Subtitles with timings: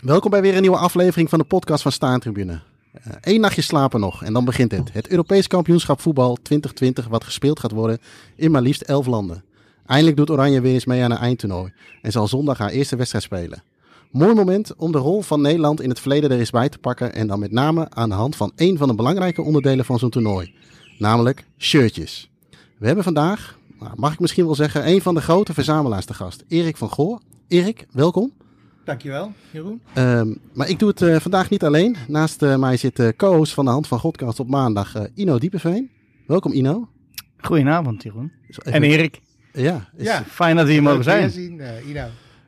[0.00, 2.60] Welkom bij weer een nieuwe aflevering van de podcast van Staantribune.
[3.20, 4.92] Eén uh, nachtje slapen nog en dan begint het.
[4.92, 7.98] Het Europees kampioenschap voetbal 2020 wat gespeeld gaat worden
[8.36, 9.44] in maar liefst 11 landen.
[9.86, 11.72] Eindelijk doet Oranje weer eens mee aan een eindtoernooi
[12.02, 13.62] en zal zondag haar eerste wedstrijd spelen.
[14.10, 17.14] Mooi moment om de rol van Nederland in het verleden er eens bij te pakken
[17.14, 20.10] en dan met name aan de hand van één van de belangrijke onderdelen van zo'n
[20.10, 20.54] toernooi.
[20.98, 22.30] Namelijk shirtjes.
[22.78, 26.14] We hebben vandaag, nou, mag ik misschien wel zeggen, een van de grote verzamelaars te
[26.14, 26.44] gast.
[26.48, 27.20] Erik van Goor.
[27.48, 28.32] Erik, welkom.
[28.84, 29.80] Dankjewel, Jeroen.
[29.94, 31.96] Um, maar ik doe het uh, vandaag niet alleen.
[32.08, 35.38] Naast uh, mij zit de co-host van de Hand van Godcast op maandag, uh, Ino
[35.38, 35.90] Diepeveen.
[36.26, 36.88] Welkom Ino.
[37.38, 38.32] Goedenavond Jeroen.
[38.62, 39.20] En Erik.
[39.52, 41.30] Ja, is ja, fijn dat we hier mogen zijn.
[41.30, 42.06] Zien, Ino.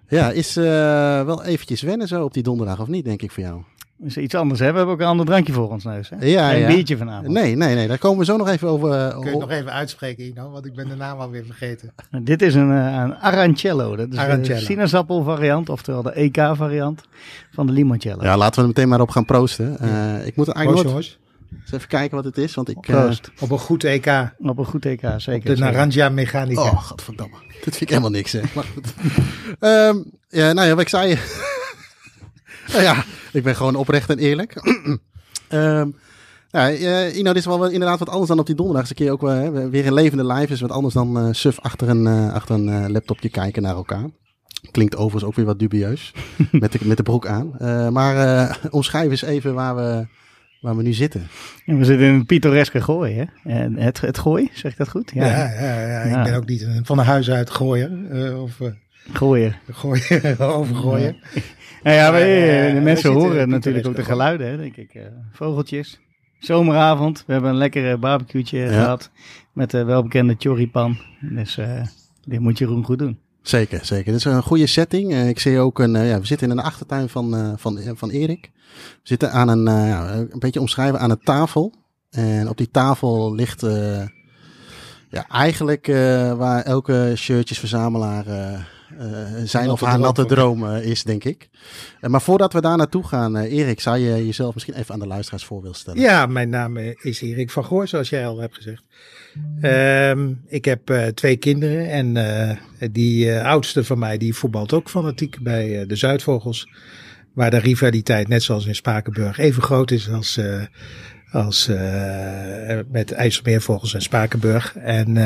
[0.08, 3.62] Ja, is wel eventjes wennen zo op die donderdag of niet, denk ik voor jou?
[4.04, 4.70] Is iets anders hè?
[4.70, 6.10] We hebben ook een ander drankje voor ons neus.
[6.10, 6.26] Hè?
[6.26, 6.66] Ja, Geen ja.
[6.66, 7.28] biertje vanavond.
[7.28, 7.88] Nee, nee, nee.
[7.88, 8.88] Daar komen we zo nog even over.
[8.88, 10.50] Uh, Kun je het nog even uitspreken, Ino?
[10.50, 11.92] Want ik ben de naam alweer vergeten.
[12.22, 13.96] Dit is een, uh, een Arancello.
[13.96, 14.58] Dat is Arancello.
[14.58, 17.02] de sinaasappel variant, oftewel de EK variant
[17.52, 18.22] van de limoncello.
[18.22, 19.76] Ja, laten we er meteen maar op gaan proosten.
[19.82, 21.20] Uh, ik moet eigenlijk Proost, nooit...
[21.60, 22.80] Eens even kijken wat het is, want ik...
[22.80, 23.30] Proost.
[23.40, 24.32] Op een goed EK.
[24.38, 25.54] Op een goed EK, zeker.
[25.54, 26.62] De Naranja Mechanica.
[26.62, 27.36] Oh, godverdamme.
[27.50, 28.40] Dit vind ik helemaal niks, hè.
[28.54, 28.94] Maar goed.
[29.60, 31.18] um, ja, nou ja, wat ik zei...
[32.66, 34.54] nou ja, ik ben gewoon oprecht en eerlijk.
[35.50, 35.94] um,
[36.50, 38.88] ja, uh, Ino, dit is wel inderdaad wat anders dan op die donderdag.
[38.88, 40.46] Een keer ook uh, weer een levende live.
[40.46, 44.10] Dus wat anders dan uh, suf achter een, uh, achter een laptopje kijken naar elkaar.
[44.70, 46.12] Klinkt overigens ook weer wat dubieus.
[46.50, 47.52] met, de, met de broek aan.
[47.60, 50.06] Uh, maar uh, omschrijf eens even waar we,
[50.60, 51.28] waar we nu zitten.
[51.64, 53.50] Ja, we zitten in een pittoreske gooi, hè?
[53.50, 55.10] En het, het gooi, zeg ik dat goed?
[55.14, 56.18] Ja, ja, ja, ja.
[56.18, 58.16] ik ben ook niet een, van de huis uit gooien.
[58.16, 58.58] Uh, of,
[59.12, 59.56] gooien.
[59.70, 61.16] Gooien, overgooien.
[61.82, 62.10] Nou ja,
[62.74, 65.00] de mensen horen natuurlijk ook de geluiden, hè, denk ik.
[65.32, 66.00] vogeltjes.
[66.38, 68.68] Zomeravond, we hebben een lekkere barbecue'tje ja.
[68.68, 69.10] gehad
[69.52, 70.98] met de welbekende choripan.
[71.20, 71.58] Dus
[72.24, 73.18] dit moet Jeroen goed doen.
[73.42, 74.04] Zeker, zeker.
[74.04, 75.14] Dit is een goede setting.
[75.14, 78.50] Ik zie ook een, ja, we zitten in een achtertuin van, van, van Erik.
[78.74, 81.74] We zitten aan een, ja, een beetje omschrijven aan een tafel.
[82.10, 83.60] En op die tafel ligt
[85.08, 85.86] ja, eigenlijk
[86.36, 88.24] waar elke shirtjesverzamelaar
[89.44, 91.48] zijn of haar natte droom is, denk ik.
[92.00, 95.44] maar voordat we daar naartoe gaan, Erik, zou je jezelf misschien even aan de luisteraars
[95.44, 96.00] voor willen stellen?
[96.00, 98.82] Ja, mijn naam is Erik van Goor, zoals jij al hebt gezegd.
[99.62, 104.72] Um, ik heb uh, twee kinderen en uh, die uh, oudste van mij die voetbalt
[104.72, 106.68] ook fanatiek bij de Zuidvogels.
[107.32, 110.40] Waar de rivaliteit net zoals in Spakenburg even groot is als,
[111.30, 111.70] als
[112.88, 114.76] met IJsselmeervogels en Spakenburg.
[114.76, 115.16] En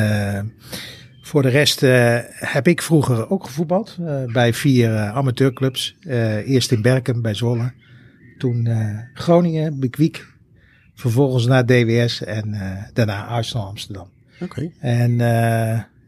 [1.27, 1.81] voor de rest
[2.31, 3.97] heb ik vroeger ook gevoetbald
[4.33, 5.97] bij vier amateurclubs.
[6.45, 7.73] eerst in Berken bij Zwolle,
[8.39, 8.69] toen
[9.15, 10.27] Groningen, Bekwiek,
[10.95, 12.55] Vervolgens naar DWS en
[12.93, 14.09] daarna Arsenal Amsterdam.
[14.41, 14.45] Oké.
[14.45, 14.73] Okay.
[14.81, 15.19] En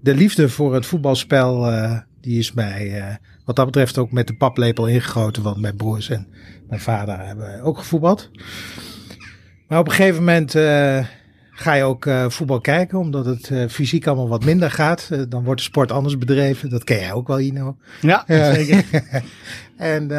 [0.00, 1.72] de liefde voor het voetbalspel,
[2.20, 5.42] die is mij wat dat betreft ook met de paplepel ingegoten.
[5.42, 6.26] Want mijn broers en
[6.68, 8.30] mijn vader hebben ook gevoetbald.
[9.68, 10.52] Maar op een gegeven moment
[11.58, 15.10] ga je ook voetbal kijken, omdat het fysiek allemaal wat minder gaat.
[15.28, 16.70] dan wordt de sport anders bedreven.
[16.70, 17.76] Dat ken jij ook wel, Ino.
[18.00, 18.84] Ja, zeker.
[19.76, 20.10] en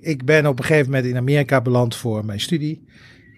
[0.00, 2.86] ik ben op een gegeven moment in Amerika beland voor mijn studie.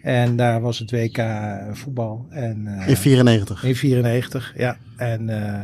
[0.02, 1.24] En daar was het WK
[1.72, 2.26] voetbal.
[2.30, 3.64] En, uh, in 94?
[3.64, 4.76] In 94, ja.
[4.96, 5.60] En uh,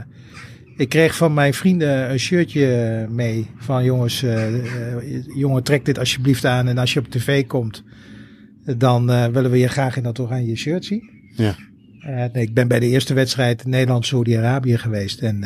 [0.76, 3.50] ik kreeg van mijn vrienden een shirtje mee.
[3.56, 6.68] Van jongens, uh, jongen trek dit alsjeblieft aan.
[6.68, 7.84] En als je op tv komt,
[8.76, 11.15] dan willen we je graag in dat oranje shirt zien.
[11.36, 11.54] Ja.
[12.00, 15.20] En ik ben bij de eerste wedstrijd Nederland-Saudi-Arabië geweest.
[15.20, 15.44] En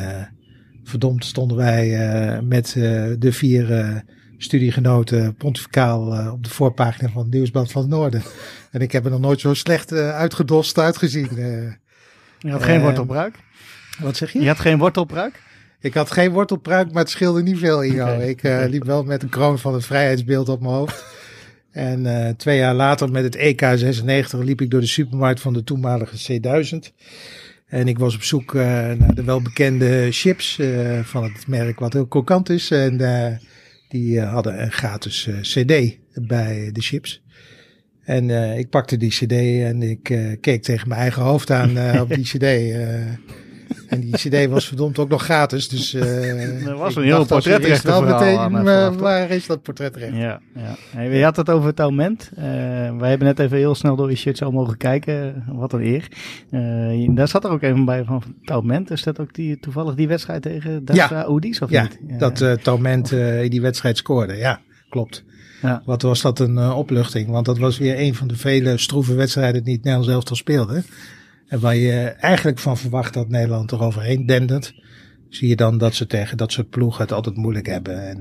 [0.84, 2.72] verdomd stonden wij met
[3.18, 4.02] de vier
[4.42, 8.22] studiegenoten pontificaal uh, op de voorpagina van het Nieuwsblad van het Noorden.
[8.70, 11.28] En ik heb er nog nooit zo slecht uh, uitgedost uitgezien.
[11.36, 11.72] Uh,
[12.38, 13.34] je had geen wortelbruik?
[13.98, 14.40] Wat zeg je?
[14.40, 15.42] Je had geen wortelbruik?
[15.80, 18.02] Ik had geen wortelpruik, maar het scheelde niet veel, Ino.
[18.02, 18.28] Okay.
[18.28, 21.04] Ik uh, liep wel met een kroon van het vrijheidsbeeld op mijn hoofd.
[21.70, 25.64] En uh, twee jaar later met het EK96 liep ik door de supermarkt van de
[25.64, 26.94] toenmalige C1000.
[27.66, 30.60] En ik was op zoek uh, naar de welbekende chips
[31.03, 32.71] van het merk wat heel krokant is.
[32.71, 33.00] En
[33.89, 37.22] die hadden een gratis CD bij de chips.
[38.04, 40.03] En ik pakte die CD en ik
[40.41, 42.74] keek tegen mijn eigen hoofd aan op die CD.
[43.91, 45.69] En die CD was verdomd ook nog gratis.
[45.69, 48.39] Dus er was een heel portretrecht wel meteen.
[48.39, 50.16] Aan, waar is dat portretrecht?
[50.16, 50.77] Ja, ja.
[50.91, 52.31] Hey, je had het over Taument.
[52.98, 55.45] wij hebben net even heel snel door je shirts al mogen kijken.
[55.53, 56.09] Wat een eer.
[57.15, 58.91] daar zat er ook even bij van Taument.
[58.91, 61.22] Is dat ook die, toevallig die wedstrijd tegen ja.
[61.22, 61.60] Oudis?
[61.60, 61.98] Of ja, niet?
[62.09, 64.37] Ja, dat uh, Taument uh, die wedstrijd scoorde.
[64.37, 65.25] Ja, klopt.
[65.63, 65.83] Ja.
[65.84, 67.28] Wat was dat een uh, opluchting?
[67.28, 70.83] Want dat was weer een van de vele stroeve wedstrijden die het Nederlands elftal speelde.
[71.50, 74.74] En waar je eigenlijk van verwacht dat Nederland er overheen dendert.
[75.28, 78.08] Zie je dan dat ze tegen dat soort ploegen het altijd moeilijk hebben.
[78.08, 78.20] En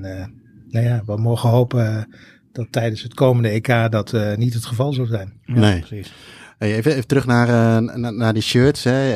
[0.70, 2.08] nou ja, we mogen hopen
[2.52, 5.34] dat tijdens het komende EK dat niet het geval zal zijn.
[5.46, 6.14] Ja, nee, precies.
[6.60, 7.48] Even, even, terug naar,
[7.84, 8.84] naar, naar, die shirts.
[8.84, 9.14] Hè.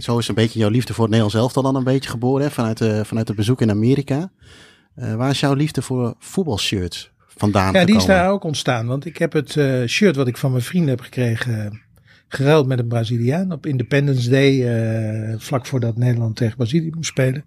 [0.00, 2.50] zo is een beetje jouw liefde voor het Nederlands elftal dan een beetje geboren hè,
[2.50, 4.30] vanuit, de, vanuit het bezoek in Amerika.
[4.94, 8.86] waar is jouw liefde voor voetbalshirts vandaan Ja, die is daar ook ontstaan.
[8.86, 9.50] Want ik heb het
[9.86, 11.86] shirt wat ik van mijn vrienden heb gekregen
[12.28, 14.52] geruild met een Braziliaan op Independence Day,
[15.30, 17.44] uh, vlak voordat Nederland tegen Brazilië moest spelen.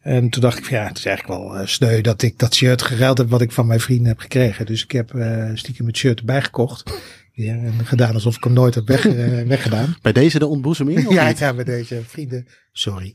[0.00, 2.54] En toen dacht ik van ja, het is eigenlijk wel uh, sneu dat ik dat
[2.54, 4.66] shirt geruild heb wat ik van mijn vrienden heb gekregen.
[4.66, 6.92] Dus ik heb uh, stiekem het shirt erbij gekocht.
[7.32, 9.02] Ja, en gedaan alsof ik hem nooit heb weg,
[9.46, 9.96] weggedaan.
[10.02, 11.10] Bij deze de ontboezeming?
[11.12, 12.46] ja, ja, bij deze vrienden.
[12.72, 13.14] Sorry.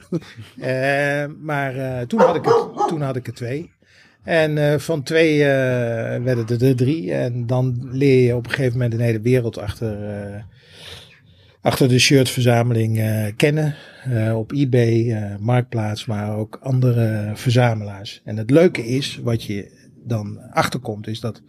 [1.42, 3.72] maar toen, had ik het, toen had ik er twee.
[4.24, 5.44] En van twee
[6.24, 7.14] werden er, er drie.
[7.14, 9.98] En dan leer je op een gegeven moment een hele wereld achter,
[11.66, 13.04] achter de shirtverzameling
[13.36, 13.76] kennen.
[14.34, 18.22] op eBay, Marktplaats, maar ook andere verzamelaars.
[18.24, 19.72] En het leuke is, wat je
[20.04, 21.42] dan achterkomt, is dat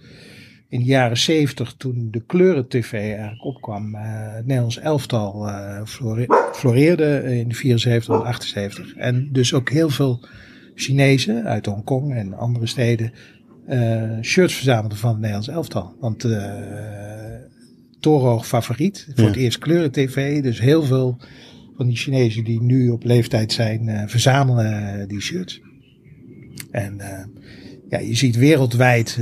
[0.68, 5.50] in de jaren zeventig, toen de kleuren-tv eigenlijk opkwam, het Nederlands elftal
[6.52, 8.94] floreerde in de 74 en 78.
[8.94, 10.24] En dus ook heel veel
[10.74, 13.12] Chinezen uit Hongkong en andere steden
[13.68, 15.94] uh, shirts verzamelden van het Nederlands elftal.
[16.00, 16.32] Want uh,
[18.06, 19.08] torenhoog favoriet.
[19.14, 20.42] Voor het eerst kleuren tv.
[20.42, 21.20] Dus heel veel
[21.76, 25.60] van die Chinezen die nu op leeftijd zijn, uh, verzamelen die shirts.
[26.70, 27.00] En
[27.88, 29.20] ja, je ziet wereldwijd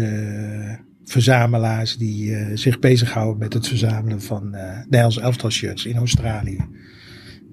[1.04, 4.50] verzamelaars die zich bezighouden met het verzamelen van
[4.84, 6.58] Nederlands elftal shirts in Australië.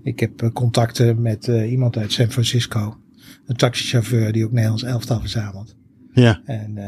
[0.03, 2.97] Ik heb contacten met iemand uit San Francisco
[3.45, 5.75] een taxichauffeur die ook Nederlands elftal verzamelt.
[6.13, 6.41] Ja.
[6.45, 6.83] En uh,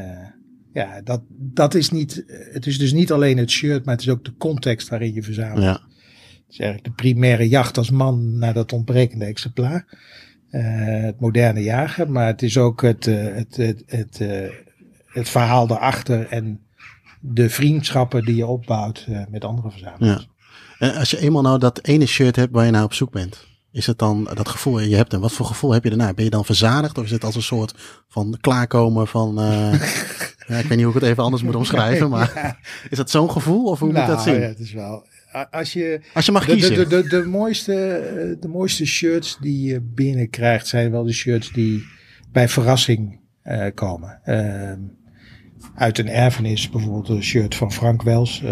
[0.74, 4.10] ja, dat, dat is niet, het is dus niet alleen het shirt, maar het is
[4.10, 5.64] ook de context waarin je verzamelt.
[5.64, 5.72] Ja.
[5.72, 5.82] Het
[6.50, 10.12] is eigenlijk de primaire jacht als man naar dat ontbrekende exemplaar.
[10.52, 10.62] Uh,
[11.04, 14.20] het moderne jagen, maar het is ook het, uh, het, het, het,
[15.06, 16.60] het verhaal daarachter en
[17.20, 20.28] de vriendschappen die je opbouwt met andere verzamelaars.
[20.80, 20.88] Ja.
[20.88, 23.48] En als je eenmaal nou dat ene shirt hebt waar je naar op zoek bent,
[23.74, 26.14] is het dan dat gevoel, je hebt en wat voor gevoel heb je daarna?
[26.14, 27.74] Ben je dan verzadigd of is het als een soort
[28.08, 29.74] van klaarkomen van, uh,
[30.48, 32.58] ja, ik weet niet hoe ik het even anders moet omschrijven, maar
[32.90, 34.40] is dat zo'n gevoel of hoe moet dat nou, zien?
[34.40, 35.06] Ja, het is wel.
[35.52, 36.76] Als je, als je mag kiezen.
[36.76, 41.86] De, de, de, mooiste, de mooiste shirts die je binnenkrijgt zijn wel de shirts die
[42.32, 44.20] bij verrassing uh, komen.
[44.26, 44.72] Uh,
[45.76, 48.52] uit een erfenis, bijvoorbeeld een shirt van Frank Wels uh,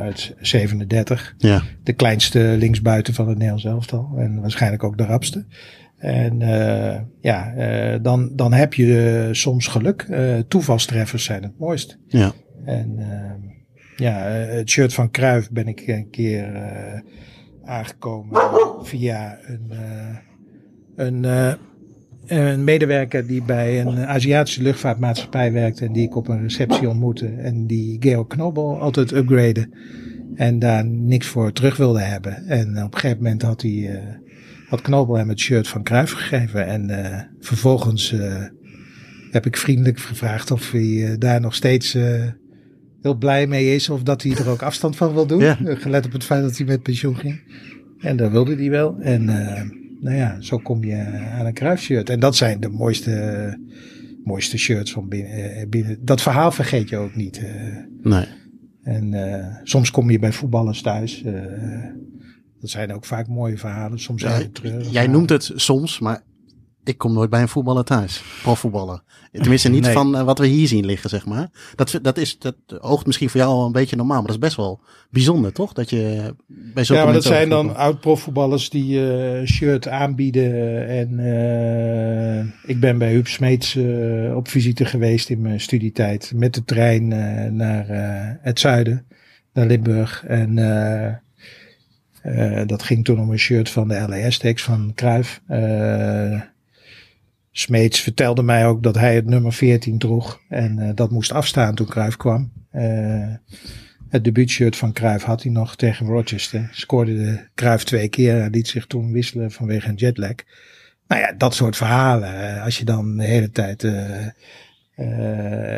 [0.00, 1.34] uit 37.
[1.38, 1.62] Ja.
[1.82, 5.46] De kleinste linksbuiten van het Nederlands elftal en waarschijnlijk ook de rapste.
[5.96, 10.06] En uh, ja, uh, dan, dan heb je soms geluk.
[10.48, 11.98] toevalstreffers zijn het mooist.
[12.06, 12.32] Ja.
[12.64, 12.98] En
[13.96, 16.62] ja, het shirt van Kruif ben ik een keer
[17.64, 18.40] aangekomen
[18.82, 19.72] via een,
[20.96, 21.24] een
[22.26, 27.26] een medewerker die bij een Aziatische luchtvaartmaatschappij werkte en die ik op een receptie ontmoette
[27.26, 29.68] en die Georg Knobel altijd upgrade
[30.34, 32.46] en daar niks voor terug wilde hebben.
[32.46, 33.98] En op een gegeven moment had hij uh,
[34.68, 38.44] had Knobel hem het shirt van Kruif gegeven en uh, vervolgens uh,
[39.30, 41.92] heb ik vriendelijk gevraagd of hij daar nog steeds
[43.02, 45.40] heel blij mee is of dat hij er ook afstand van wil doen.
[45.40, 45.58] Ja.
[45.62, 47.40] Gelet op het feit dat hij met pensioen ging.
[47.98, 48.96] En dat wilde hij wel.
[49.00, 49.28] En
[50.02, 50.96] nou ja, zo kom je
[51.38, 52.10] aan een kruisshirt.
[52.10, 53.58] En dat zijn de mooiste,
[54.24, 56.04] mooiste shirts van binnen, eh, binnen.
[56.04, 57.38] Dat verhaal vergeet je ook niet.
[57.38, 57.76] Eh.
[58.02, 58.26] Nee.
[58.82, 61.22] En uh, soms kom je bij voetballers thuis.
[62.60, 63.98] Dat zijn ook vaak mooie verhalen.
[63.98, 64.42] Soms ja,
[64.90, 66.22] Jij noemt het soms, maar
[66.84, 68.22] ik kom nooit bij een voetballer thuis.
[68.42, 69.02] Profvoetballer.
[69.32, 71.50] Tenminste niet van uh, wat we hier zien liggen, zeg maar.
[71.74, 74.16] Dat, dat, is, dat oogt misschien voor jou al een beetje normaal.
[74.16, 75.72] Maar dat is best wel bijzonder, toch?
[75.72, 80.88] Dat je bij zo'n Ja, maar dat zijn dan oud-profvoetballers die uh, shirt aanbieden.
[80.88, 83.78] En uh, ik ben bij Huub Smeets
[84.34, 86.32] op visite geweest in mijn studietijd.
[86.34, 87.08] Met de trein
[87.56, 87.84] naar
[88.40, 89.06] het zuiden,
[89.52, 90.24] naar Limburg.
[90.26, 90.54] En
[92.66, 95.40] dat ging toen om een shirt van de LAS-tekst van Cruijff.
[97.52, 100.40] Smeets vertelde mij ook dat hij het nummer 14 droeg.
[100.48, 102.52] En uh, dat moest afstaan toen Cruijff kwam.
[102.72, 103.34] Uh,
[104.08, 106.68] het debuutshirt van Cruijff had hij nog tegen Rochester.
[106.72, 108.34] Scoorde de Cruijff twee keer.
[108.34, 110.34] Hij liet zich toen wisselen vanwege een jetlag.
[111.06, 112.62] Nou ja, dat soort verhalen.
[112.62, 114.26] Als je dan de hele tijd uh,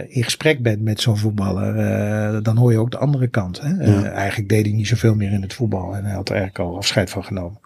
[0.08, 3.60] in gesprek bent met zo'n voetballer, dan hoor je ook de andere kant.
[3.60, 3.68] Hè?
[3.68, 4.10] Ja.
[4.10, 5.96] eigenlijk deed hij niet zoveel meer in het voetbal.
[5.96, 7.60] En hij had er eigenlijk al afscheid van genomen.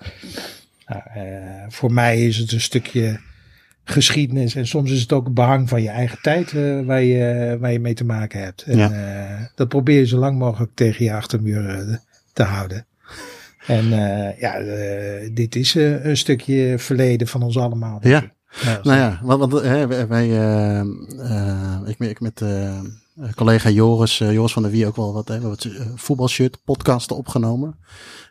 [0.87, 1.03] Nou,
[1.69, 3.21] voor mij is het een stukje
[3.91, 4.55] geschiedenis.
[4.55, 7.81] En soms is het ook behang van je eigen tijd uh, waar, je, waar je
[7.81, 8.63] mee te maken hebt.
[8.63, 8.91] En ja.
[8.91, 11.97] uh, dat probeer je zo lang mogelijk tegen je achtermuur uh,
[12.33, 12.87] te houden.
[13.67, 13.89] En
[14.39, 14.59] ja,
[15.33, 17.99] dit is een stukje verleden van ons allemaal.
[18.03, 20.29] Ja, Ja, nou ja, want, want hè, wij,
[21.87, 22.43] ik, ik met
[23.35, 27.77] collega Joris, Joris van der Wie ook wel wat, hè, wat voetbalshirt podcasten opgenomen.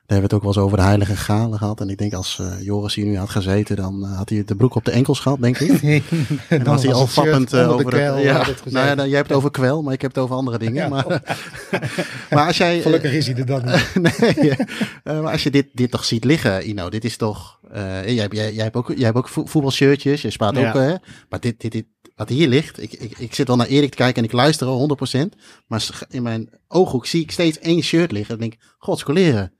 [0.07, 1.81] Daar hebben we het ook wel eens over de heilige galen gehad.
[1.81, 4.55] En ik denk als uh, Joris hier nu had gezeten, dan uh, had hij de
[4.55, 5.81] broek op de enkels gehad, denk ik.
[6.49, 9.29] En dan was hij al vappend uh, over de, ja, nou ja, dan, jij hebt
[9.29, 10.83] het over kwel, maar ik heb het over andere dingen.
[10.83, 11.37] Ja, maar,
[12.29, 12.81] maar als jij...
[12.81, 13.95] Gelukkig is hij er dan niet.
[14.33, 14.55] nee,
[15.03, 17.59] maar als je dit, dit toch ziet liggen, Ino, dit is toch...
[17.73, 20.73] jij, jij, jij, hebt ook, jij hebt ook voetbalshirtjes, je spaart ook...
[20.73, 20.93] hè
[21.29, 21.85] maar dit, dit, dit,
[22.15, 24.67] wat hier ligt, ik, ik, ik zit wel naar Erik te kijken en ik luister
[24.67, 25.19] al 100%.
[25.67, 28.33] Maar in mijn ooghoek zie ik steeds één shirt liggen.
[28.33, 29.51] En denk ik, godskoleren.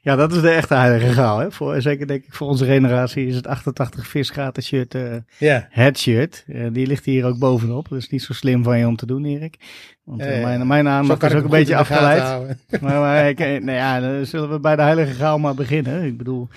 [0.00, 1.38] Ja, dat is de echte heilige graal.
[1.38, 1.50] Hè?
[1.50, 5.02] Voor, zeker denk ik voor onze generatie is het 88 visgaten shirt uh,
[5.38, 5.62] yeah.
[5.68, 6.44] het shirt.
[6.46, 7.88] Uh, die ligt hier ook bovenop.
[7.88, 9.56] Dat is niet zo slim van je om te doen, Erik.
[10.04, 12.56] Want uh, mijn, mijn aandacht is ook een beetje afgeleid.
[12.80, 16.04] maar, maar ik, nou ja, dan zullen we bij de heilige graal maar beginnen.
[16.04, 16.48] Ik bedoel,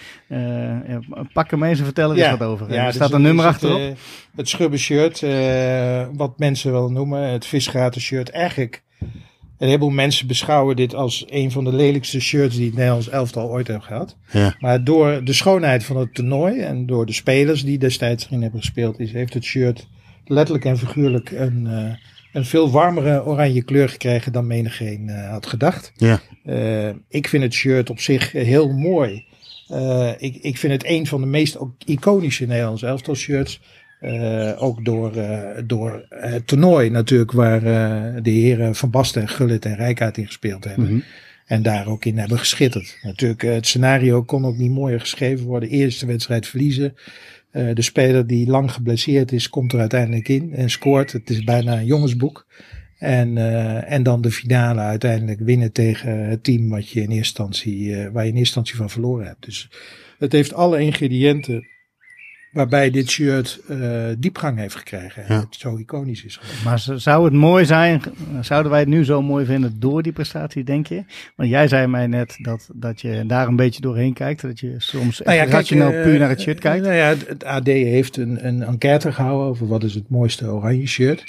[1.34, 2.30] pak hem eens en vertel er ja.
[2.30, 2.74] eens wat over.
[2.74, 3.80] Ja, er staat dus een nummer achterop.
[3.80, 3.98] Het,
[4.36, 5.26] het schubben shirt,
[6.14, 8.30] wat mensen wel noemen, het visgaten shirt.
[8.30, 8.84] Eigenlijk
[9.62, 13.50] een heleboel mensen beschouwen dit als een van de lelijkste shirts die het Nederlands elftal
[13.50, 14.18] ooit heeft gehad.
[14.32, 14.56] Ja.
[14.60, 18.60] Maar door de schoonheid van het toernooi en door de spelers die destijds erin hebben
[18.60, 19.88] gespeeld, is, heeft het shirt
[20.26, 21.94] letterlijk en figuurlijk een, uh,
[22.34, 25.92] een veel warmere oranje kleur gekregen dan menigeen uh, had gedacht.
[25.96, 26.20] Ja.
[26.46, 29.26] Uh, ik vind het shirt op zich heel mooi.
[30.18, 33.62] ik, ik vind het een van de meest iconische Nederlandse elftal shirts.
[34.02, 39.66] Uh, ook door, uh, door het toernooi natuurlijk, waar uh, de heren Van Basten, Gullit
[39.66, 40.86] en Rijkaard in gespeeld hebben.
[40.86, 41.04] Mm -hmm.
[41.46, 42.98] En daar ook in hebben geschitterd.
[43.02, 45.70] Natuurlijk, het scenario kon ook niet mooier geschreven worden.
[45.70, 46.96] Eerste wedstrijd verliezen.
[47.52, 51.12] de speler die lang geblesseerd is, komt er uiteindelijk in en scoort.
[51.12, 52.46] Het is bijna een jongensboek.
[52.98, 53.38] En,
[53.88, 58.24] en dan de finale uiteindelijk winnen tegen het team wat je in eerste instantie, waar
[58.24, 59.46] je in eerste instantie van verloren hebt.
[59.46, 59.70] Dus
[60.20, 61.68] het heeft alle ingrediënten
[62.52, 65.26] Waarbij dit shirt uh, diepgang heeft gekregen.
[65.26, 66.64] En het zo iconisch is geworden.
[66.64, 68.02] Maar zou het mooi zijn,
[68.42, 71.04] zouden wij het nu zo mooi vinden door die prestatie, denk je?
[71.36, 74.42] Want jij zei mij net dat, dat je daar een beetje doorheen kijkt.
[74.42, 76.84] Dat je soms nou ja, rationeel uh, puur naar het shirt kijkt.
[76.84, 80.88] Nou ja, het AD heeft een, een enquête gehouden over wat is het mooiste oranje
[80.88, 81.24] shirt.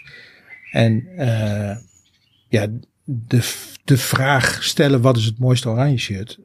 [0.70, 1.76] En uh,
[2.48, 2.66] ja,
[3.04, 3.52] de,
[3.84, 6.38] de vraag stellen wat is het mooiste oranje shirt,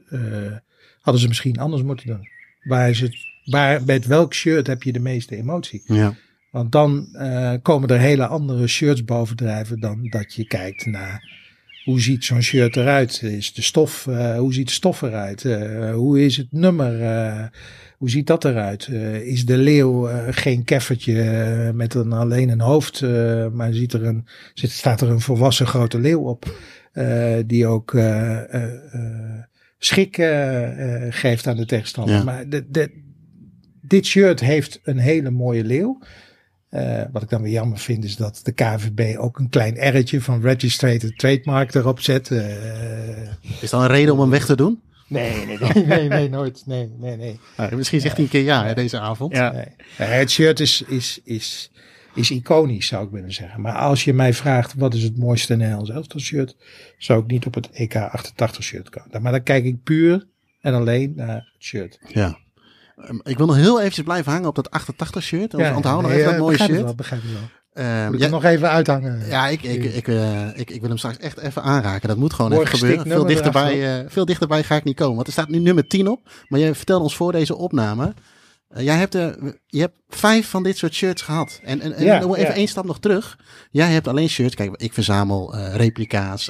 [1.00, 2.28] hadden ze misschien anders moeten doen.
[2.64, 5.84] Waar is het waar, met welk shirt heb je de meeste emotie?
[5.86, 6.16] Ja.
[6.52, 11.36] Want dan uh, komen er hele andere shirts bovendrijven dan dat je kijkt naar
[11.84, 13.22] hoe ziet zo'n shirt eruit?
[13.22, 15.44] Is de stof, uh, hoe ziet de stof eruit?
[15.44, 17.52] Uh, hoe is het nummer?
[17.98, 18.88] hoe ziet dat eruit?
[19.24, 23.02] is de leeuw geen keffertje met een, alleen een hoofd,
[23.52, 26.60] maar ziet er een, zit, staat er een volwassen grote leeuw op?
[27.46, 27.96] die ook
[29.78, 30.16] schik
[31.10, 32.16] geeft aan de tegenstander.
[32.16, 32.24] Ja.
[32.24, 33.07] Maar de, de,
[33.88, 36.00] dit shirt heeft een hele mooie leeuw.
[36.72, 40.22] Uh, wat ik dan weer jammer vind is dat de KVB ook een klein R'tje
[40.22, 42.30] van Registered Trademark erop zet.
[42.30, 43.22] Uh,
[43.62, 44.82] is dat een reden om hem weg te doen?
[45.08, 46.64] Nee, nee, nee, nee, nee nooit.
[46.66, 47.40] Nee, nee, nee.
[47.58, 49.36] Nou, misschien zegt hij een keer ja hè, deze avond.
[49.36, 49.52] Ja.
[49.52, 49.66] Nee.
[49.96, 51.72] Het shirt is, is, is,
[52.14, 53.62] is iconisch, zou ik willen zeggen.
[53.62, 56.56] Maar als je mij vraagt wat is het mooiste Nederlands elftal shirt,
[56.98, 59.22] zou ik niet op het EK 88 shirt komen.
[59.22, 60.28] Maar dan kijk ik puur
[60.62, 62.00] en alleen naar het shirt.
[62.08, 62.38] Ja.
[62.98, 65.52] Ehm, ik wil nog heel eventjes blijven hangen op dat 88 shirt.
[65.58, 66.82] Ja, onthoud nog even dat mooie shirt.
[66.82, 67.50] Wel, begrijp ik wel.
[67.86, 69.28] Um, Moet ja, nog even uithangen.
[69.28, 72.08] Ja, ik, ik, ik, uh, ik, ik wil hem straks echt even aanraken.
[72.08, 73.08] Dat moet gewoon even gebeuren.
[73.08, 75.16] Veel dichterbij, uh, veel dichterbij ga ik niet komen.
[75.16, 76.30] Want er staat nu nummer 10 op.
[76.48, 78.14] Maar je vertelde ons voor deze opname
[78.76, 79.28] uh, jij hebt, uh,
[79.66, 81.60] je hebt vijf van dit soort shirts gehad.
[81.64, 82.54] En, en, en ja, even ja.
[82.54, 83.40] één stap nog terug.
[83.72, 84.56] Jij hebt alleen shirts.
[84.56, 86.50] Kijk, ik verzamel uh, replica's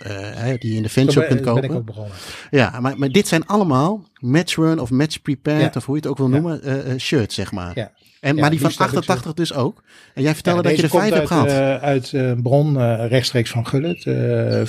[0.60, 1.62] die je in de fanshop kunt kopen.
[1.62, 2.14] Ben ik ook begonnen.
[2.50, 6.10] Ja, maar, maar dit zijn allemaal match run of match prepared of hoe je het
[6.10, 7.72] ook wil noemen, shirts, zeg maar.
[7.76, 7.92] Ja.
[8.20, 9.84] En, maar die van 88 dus ook.
[10.14, 11.50] En jij vertelde dat je er vijf hebt gehad.
[11.82, 14.04] uit een bron rechtstreeks van Gullit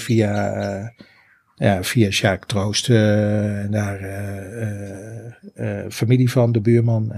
[0.01, 0.93] via
[1.59, 2.97] ja, via Sjaak Troost, uh,
[3.71, 4.01] daar
[5.57, 7.13] uh, familie van de buurman.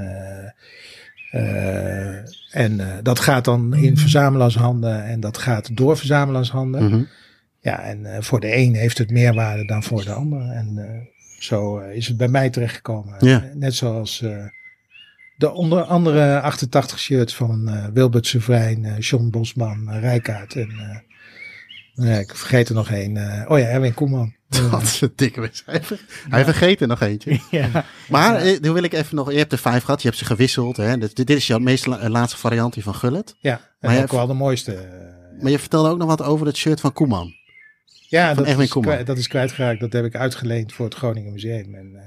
[2.51, 6.83] en dat gaat dan in verzamelarshanden en dat gaat door verzamelarshanden.
[6.83, 7.09] Mm -hmm.
[7.61, 10.51] Ja, en voor de een heeft het meer waarde dan voor de ander.
[10.51, 13.15] En zo is het bij mij terechtgekomen.
[13.19, 13.51] Ja.
[13.55, 14.25] Net zoals
[15.37, 21.03] de onder andere 88 shirts van Wilbert Sevrijn, John Bosman, Rijkaard en
[21.95, 23.17] Nee, ik vergeet er nog één.
[23.17, 24.35] Uh, oh ja, Erwin Koeman.
[24.71, 25.63] Dat is een dikke mis.
[25.67, 25.83] Hij,
[26.29, 27.41] hij vergeet er nog eentje.
[27.51, 27.85] ja.
[28.09, 28.59] Maar ja.
[28.61, 29.33] nu wil ik even nog...
[29.33, 30.77] Je hebt er vijf gehad, je hebt ze gewisseld.
[30.77, 30.99] Hè?
[30.99, 33.35] Dit, dit is jouw meest laatste variant van Gullet.
[33.39, 34.89] Ja, maar ook wel de mooiste.
[35.41, 37.35] Maar je vertelde ook nog wat over het shirt van Koeman.
[38.09, 39.05] Ja, dat, is, Koeman.
[39.05, 39.81] dat is kwijtgeraakt.
[39.81, 41.75] Dat heb ik uitgeleend voor het Groningen Museum.
[41.75, 42.01] En, uh,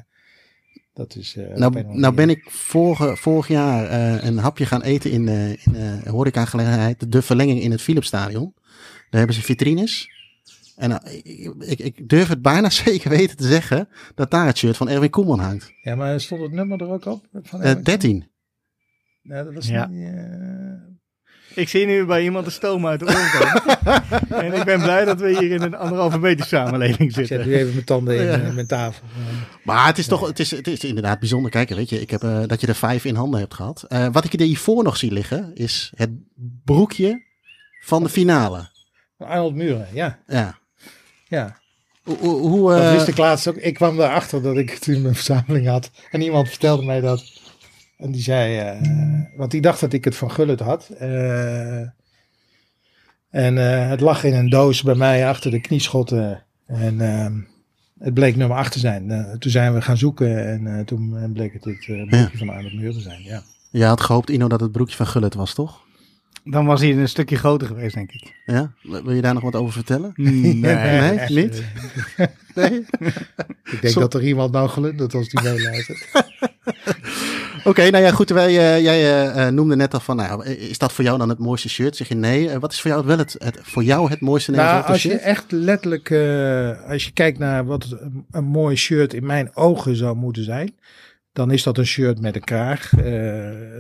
[0.94, 5.12] Dat is, uh, nou, nou ben ik vorige, vorig jaar uh, een hapje gaan eten
[5.12, 7.12] in, in horecagelegenheid.
[7.12, 8.54] De verlenging in het Philipsstadion.
[9.14, 10.10] Daar hebben ze vitrines.
[10.76, 11.02] En
[11.60, 15.10] ik, ik, durf het bijna zeker weten te zeggen dat daar het shirt van Erwin
[15.10, 15.74] Koeman hangt.
[15.82, 17.26] Ja, maar stond het nummer er ook op?
[17.42, 18.28] Van 13.
[19.22, 19.88] Ja, dat was ja.
[19.88, 20.10] niet...
[21.56, 23.82] Ik zie nu bij iemand de stoom uit de oor komen.
[24.46, 27.38] en ik ben blij dat we hier in een anderhalve meter samenleving zitten.
[27.38, 28.52] Ik zet nu even mijn tanden in ja.
[28.52, 29.08] mijn tafel.
[29.64, 31.52] Maar het is toch, het is, het is inderdaad bijzonder.
[31.52, 33.86] Kijk, weet je, ik heb uh, dat je er vijf in handen hebt gehad.
[33.90, 36.10] Uh, wat ik er hiervoor nog zie liggen, is het
[36.64, 37.24] broekje
[37.82, 38.72] van de finale.
[39.24, 40.20] Arnold Muren, ja.
[40.28, 40.58] Ja.
[41.28, 41.58] Ja.
[42.04, 42.72] Hoe, hoe.
[42.72, 43.56] Dat wist ik laatst ook.
[43.56, 45.92] Ik kwam erachter dat ik toen mijn verzameling had.
[46.12, 47.42] En iemand vertelde mij dat
[47.98, 50.90] en die zei, uh, want die dacht dat ik het van Gullit had.
[51.02, 51.80] Uh,
[53.30, 53.56] en
[53.90, 56.44] het lag in een doos bij mij achter de knieschotten.
[56.68, 57.34] En ehm,
[58.00, 59.36] het bleek nummer 8 te zijn.
[59.40, 62.30] toen zijn we gaan zoeken en toen bleek het het broekje ja.
[62.34, 63.24] van Arnold Muur te zijn.
[63.24, 63.44] Ja.
[63.72, 65.82] Je had gehoopt, Ino, dat het broekje van Gullit was, toch?
[66.44, 68.34] Dan was hij een stukje groter geweest, denk ik.
[68.46, 68.72] Ja?
[68.82, 70.12] Wil je daar nog wat over vertellen?
[70.16, 71.64] Nee, nee, niet?
[72.56, 72.86] Nee?
[73.64, 76.08] ik denk dat er iemand nou gelundert als die meeluistert.
[77.64, 78.30] Oké, nou ja, goed.
[78.30, 81.40] Wij, uh, jij uh, noemde net al van, nou, is dat voor jou dan het
[81.40, 81.96] mooiste shirt?
[81.96, 82.46] Zeg je nee.
[82.46, 85.14] Uh, wat is voor jou wel het, het, voor jou het mooiste nou, als shirt?
[85.14, 86.12] je echt letterlijk,
[86.88, 90.74] als je kijkt naar wat een, een mooi shirt in mijn ogen zou moeten zijn,
[91.34, 92.90] dan is dat een shirt met een kraag.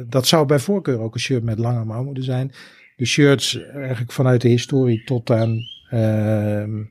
[0.09, 2.51] dat zou bij voorkeur ook een shirt met lange mouw moeten zijn.
[2.95, 6.83] De shirts eigenlijk vanuit de historie tot aan ehm,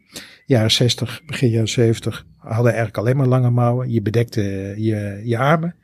[0.47, 3.91] jaren 60, begin jaren 70 hadden eigenlijk alleen maar lange mouwen.
[3.91, 4.43] Je bedekte
[4.77, 5.75] je, je armen.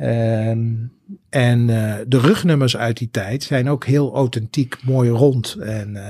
[0.00, 0.92] Um,
[1.28, 6.02] en uh, de rugnummers uit die tijd zijn ook heel authentiek, mooi rond en uh,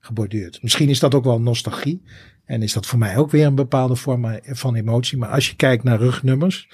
[0.00, 0.62] geborduurd.
[0.62, 2.02] Misschien is dat ook wel nostalgie.
[2.44, 5.18] En is dat voor mij ook weer een bepaalde vorm van emotie.
[5.18, 6.68] Maar als je kijkt naar rugnummers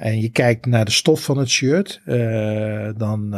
[0.00, 3.34] en je kijkt naar de stof van het shirt, uh, dan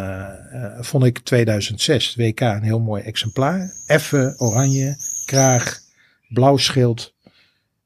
[0.81, 3.73] vond ik 2006 WK een heel mooi exemplaar.
[3.87, 5.81] Effen, oranje, kraag,
[6.29, 7.15] blauw schild,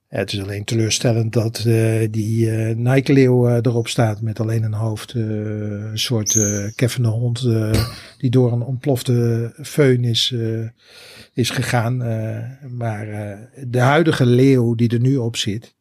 [0.09, 1.62] het is alleen teleurstellend dat
[2.11, 5.12] die Nike-leeuw erop staat met alleen een hoofd.
[5.15, 6.39] een soort
[6.75, 7.49] keffende hond
[8.19, 10.35] die door een ontplofte föhn is,
[11.33, 11.97] is gegaan.
[12.77, 13.07] maar
[13.67, 15.76] de huidige leeuw die er nu op zit,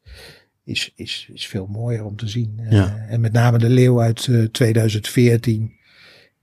[0.65, 2.59] is, is, is veel mooier om te zien.
[2.69, 3.05] Ja.
[3.07, 5.73] en met name de leeuw uit 2014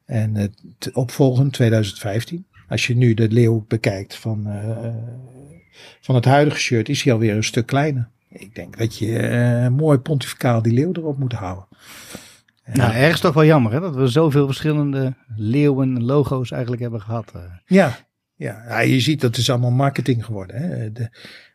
[0.05, 2.47] en het opvolgend 2015.
[2.69, 4.47] Als je nu de leeuw bekijkt van
[6.01, 8.09] van het huidige shirt is hij alweer een stuk kleiner.
[8.29, 11.67] Ik denk dat je mooi pontificaal die leeuw erop moet houden.
[12.65, 17.33] Nou, ergens toch wel jammer hè, dat we zoveel verschillende leeuwen logo's eigenlijk hebben gehad.
[17.67, 17.99] Ja,
[18.35, 18.65] ja.
[18.69, 20.57] ja je ziet dat het is allemaal marketing geworden.
[20.57, 20.93] Hè.
[20.93, 21.11] De,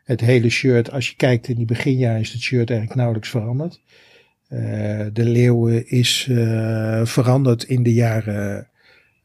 [0.08, 3.80] het hele shirt, als je kijkt in die beginjaren is het shirt eigenlijk nauwelijks veranderd.
[4.50, 8.68] Uh, de leeuw is uh, veranderd in de jaren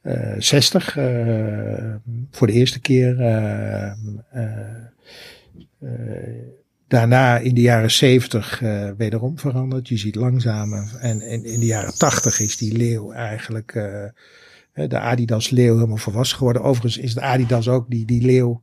[0.04, 0.94] uh, 60.
[2.32, 3.16] voor de eerste keer
[6.88, 9.88] daarna in de jaren 70 uh, eh, wederom veranderd.
[9.88, 10.96] Je ziet langzamer.
[11.00, 13.72] En, en, in de jaren 80 is die leeuw eigenlijk
[14.74, 16.62] de Adidas leeuw helemaal volwassen geworden.
[16.62, 18.62] Overigens is de Adidas ook die, die leeuw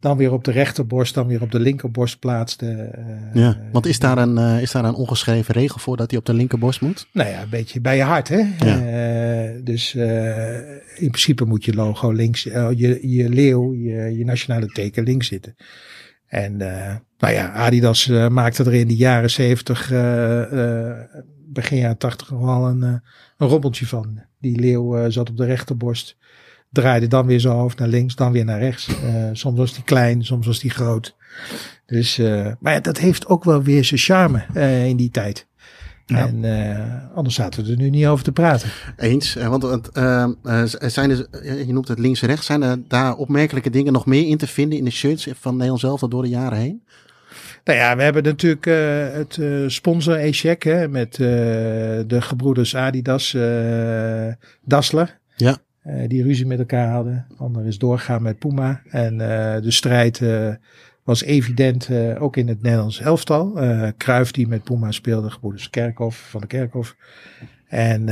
[0.00, 2.92] dan weer op de rechterborst, dan weer op de linkerborst plaatste.
[3.34, 6.18] Uh, ja, want is daar, een, uh, is daar een ongeschreven regel voor dat hij
[6.18, 7.08] op de linkerborst moet?
[7.12, 8.44] Nou ja, een beetje bij je hart, hè?
[8.58, 9.52] Ja.
[9.54, 15.04] Uh, dus in principe moet je logo links, je, je leeuw, je, je nationale teken
[15.04, 15.54] links zitten.
[16.26, 16.56] En
[17.18, 19.88] nou ja, Adidas maakte er in de jaren zeventig,
[21.46, 24.20] begin jaren tachtig wel een, een robbeltje van.
[24.40, 26.16] Die leeuw zat op de rechterborst
[26.70, 28.88] draaide dan weer zijn hoofd naar links, dan weer naar rechts.
[28.88, 31.16] Uh, soms was die klein, soms was die groot.
[31.86, 35.46] Dus, uh, maar ja, dat heeft ook wel weer zijn charme uh, in die tijd.
[36.06, 36.26] Ja.
[36.26, 38.68] En anders zaten we er nu niet over te praten.
[38.96, 39.90] Eens, want,
[40.80, 41.26] zijn er,
[41.66, 44.84] je noemt het links-rechts, zijn er daar opmerkelijke dingen nog meer in te vinden in
[44.84, 46.82] de shirts van Nederland zelf door de jaren heen?
[47.64, 48.76] Nou ja, we hebben natuurlijk uh,
[49.12, 51.28] het uh, sponsor E-check met uh,
[52.06, 53.36] de gebroeders Adidas,
[54.64, 55.18] Dassler.
[55.36, 55.58] Ja.
[55.88, 57.26] Uh, die ruzie met elkaar hadden.
[57.36, 58.82] Ander is doorgaan met Puma.
[58.88, 60.54] En uh, de strijd uh,
[61.02, 63.58] was evident ook in het Nederlands elftal.
[63.96, 66.96] Kruif die met Puma speelde, gebroeders Kerkhoff van de Kerkhoff.
[67.66, 68.06] En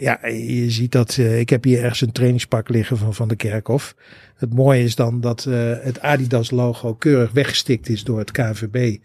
[0.00, 3.96] ja, je ziet dat, ik heb hier ergens een trainingspak liggen van Van de Kerkhoff.
[4.36, 5.44] Het mooie is dan dat
[5.82, 8.98] het Adidas logo keurig weggestikt is door het KVB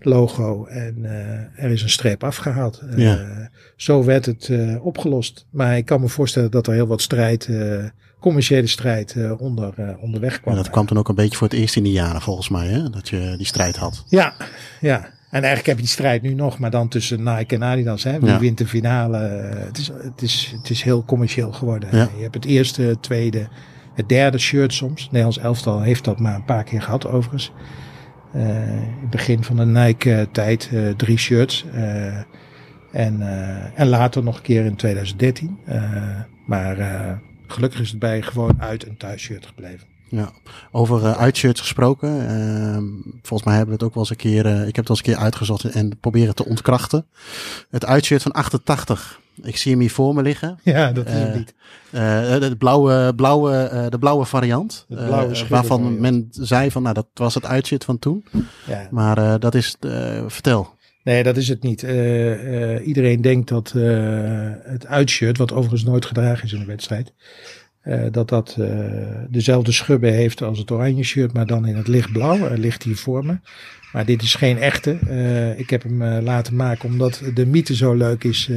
[0.00, 2.82] logo en uh, er is een streep afgehaald.
[2.84, 3.50] Uh, ja.
[3.76, 5.46] Zo werd het uh, opgelost.
[5.50, 7.48] Maar ik kan me voorstellen dat er heel wat strijd,
[8.20, 10.54] commerciële strijd onder, onderweg kwam.
[10.54, 12.66] En dat kwam toen ook een beetje voor het eerst in die jaren volgens mij,
[12.66, 12.90] hè?
[12.90, 14.04] dat je die strijd had.
[14.08, 14.34] Ja,
[14.80, 14.96] ja.
[15.30, 18.04] En eigenlijk heb je die strijd nu nog, maar dan tussen Nike en Adidas.
[18.04, 18.18] Hè?
[18.20, 18.38] Wie Ja.
[18.38, 19.16] wint de finale?
[19.66, 21.88] Het is, het, is, het is heel commercieel geworden.
[21.96, 22.08] Ja.
[22.16, 23.48] Je hebt het eerste, het tweede,
[23.94, 25.04] het derde shirt soms.
[25.04, 27.52] Nederlands elftal heeft dat maar een paar keer gehad overigens.
[28.32, 28.42] Eh,
[29.00, 31.64] het begin van de Nike-tijd eh, drie shirts.
[31.72, 32.16] Eh,
[32.92, 33.22] en,
[33.74, 35.58] en later nog een keer in 2013.
[35.64, 36.76] Eh, maar
[37.46, 39.86] gelukkig is het bij gewoon uit- en thuisshirt gebleven.
[40.08, 40.32] Ja,
[40.70, 42.28] over uitshirts gesproken.
[42.28, 42.84] ehm,
[43.22, 44.46] volgens mij hebben we het ook wel eens een keer.
[44.46, 47.06] ik heb het wel eens een keer uitgezocht en proberen te ontkrachten.
[47.70, 49.20] Het uitshirt van 88.
[49.42, 50.58] Ik zie hem hier voor me liggen.
[50.64, 51.54] Ja, dat is Eh, het niet.
[51.90, 52.00] Eh,
[52.40, 54.84] de, blauwe, blauwe, eh, de blauwe variant.
[54.88, 56.00] De blauwe eh, schubbe waarvan variant.
[56.00, 58.24] men zei van, nou, dat was het uitshirt van toen.
[58.66, 58.88] Ja.
[58.90, 60.76] Maar eh, dat is, eh, vertel.
[61.04, 61.82] Nee, dat is het niet.
[61.82, 63.82] Eh, eh, iedereen denkt dat eh,
[64.62, 67.12] het uitshirt, wat overigens nooit gedragen is in een wedstrijd,
[67.88, 68.68] eh, dat dat eh,
[69.28, 72.44] dezelfde schubben heeft als het oranje shirt, maar dan in het lichtblauw.
[72.44, 73.38] Er ligt hier voor me.
[73.92, 74.98] Maar dit is geen echte.
[75.06, 78.50] Eh, ik heb hem laten maken omdat de mythe zo leuk is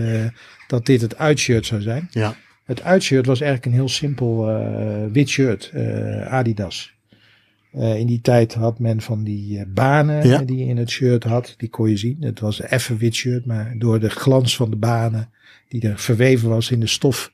[0.68, 2.08] dat dit het uitshirt zou zijn.
[2.10, 4.46] Ja, Het uitshirt was eigenlijk een heel simpel
[5.12, 5.72] wit shirt,
[6.28, 6.94] Adidas.
[7.72, 10.42] In die tijd had men van die banen Ja.
[10.42, 11.54] die je in het shirt had.
[11.58, 12.18] Die kon je zien.
[12.20, 15.30] Het was een effen wit shirt, maar door de glans van de banen
[15.68, 17.32] die er verweven was in de stof,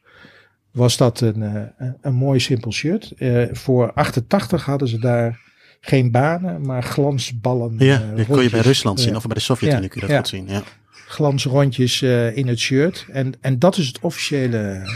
[0.77, 3.11] was dat een, eh, een, een mooi simpel shirt.
[3.17, 5.39] Eh, voor 88 hadden ze daar
[5.79, 7.75] geen banen, maar glansballen.
[7.77, 8.59] ja eh, dat kon je bij.
[8.59, 9.15] Rusland zien.
[9.15, 10.47] Of bij de Sovjet-Unie kun je dat goed zien.
[10.47, 10.61] Ja.
[10.91, 12.01] glansrondjes
[12.33, 13.05] in het shirt.
[13.11, 14.89] En, en dat is het officiële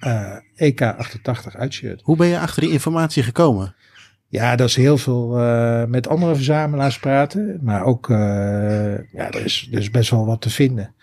[0.00, 2.00] eh, EK 88 uitshirt.
[2.04, 3.74] Hoe ben je achter die informatie gekomen?
[4.28, 5.28] Ja, dat is heel veel
[5.86, 7.58] met andere verzamelaars praten.
[7.62, 10.94] Maar ook, ja, er is, er is best wel wat te vinden.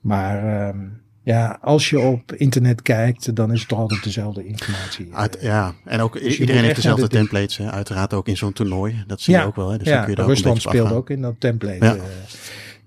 [0.00, 0.78] Maar ehm,
[1.26, 5.08] ja, als je op internet kijkt, dan is het altijd dezelfde informatie.
[5.14, 7.56] Uit, ja, en ook iedereen heeft dezelfde de- templates.
[7.56, 7.70] Hè?
[7.70, 9.04] Uiteraard ook in zo'n toernooi.
[9.06, 9.70] Dat zie je ook wel.
[9.70, 9.78] Hè?
[9.78, 10.96] Dus dan kun je daar Rusland speelde afgaan.
[10.96, 11.84] ook in dat template.
[11.84, 11.94] Ja.
[11.94, 12.02] eh,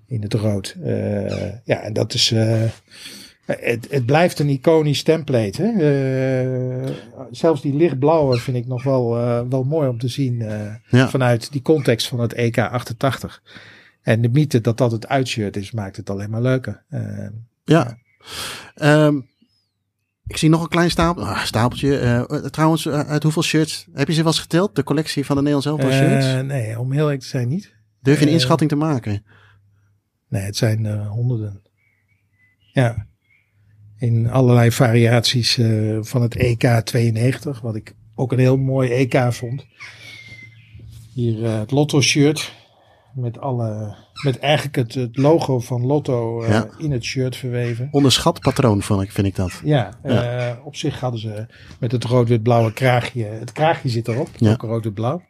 [0.06, 0.76] in het rood.
[0.84, 2.30] Eh, ja, en dat is.
[2.32, 2.62] eh,
[3.46, 5.62] het, het blijft een iconisch template.
[5.62, 5.72] Hè?
[7.30, 9.08] Zelfs die lichtblauwe vind ik nog wel,
[9.48, 10.44] wel mooi om te zien.
[10.88, 11.08] Ja.
[11.08, 13.42] Vanuit die context van het EK 88.
[14.02, 16.84] En de mythe dat dat het uitshirt is, maakt het alleen maar leuker.
[17.64, 17.98] Ja.
[18.74, 19.16] Ehm,
[20.30, 21.98] ik zie nog een klein stapel, ah, stapeltje.
[21.98, 24.76] Eh, trouwens, eh, uit hoeveel shirts heb je ze wel eens geteld?
[24.76, 26.26] De collectie van de Nederlands elftal shirts?
[26.26, 27.74] eh, nee, om heel eerlijk te zijn niet.
[28.00, 29.24] Durf je een inschatting te maken?
[30.28, 31.62] Nee, het zijn honderden.
[32.72, 33.06] Ja.
[33.98, 35.58] In allerlei variaties
[36.00, 39.66] van het EK 92, wat ik ook een heel mooi EK vond.
[41.14, 42.52] Hier het Lotto shirt
[43.20, 46.68] met alle, met eigenlijk het, het logo van Lotto eh, Ja.
[46.78, 47.88] in het shirt verweven.
[47.90, 49.60] Onderschat patroon vond ik, vind ik dat.
[49.64, 50.48] Ja, Ja.
[50.48, 51.46] eh, op zich hadden ze
[51.80, 53.24] met het rood-wit-blauwe kraagje.
[53.24, 54.52] Het kraagje zit erop, Ja.
[54.52, 55.22] ook rood-wit-blauw.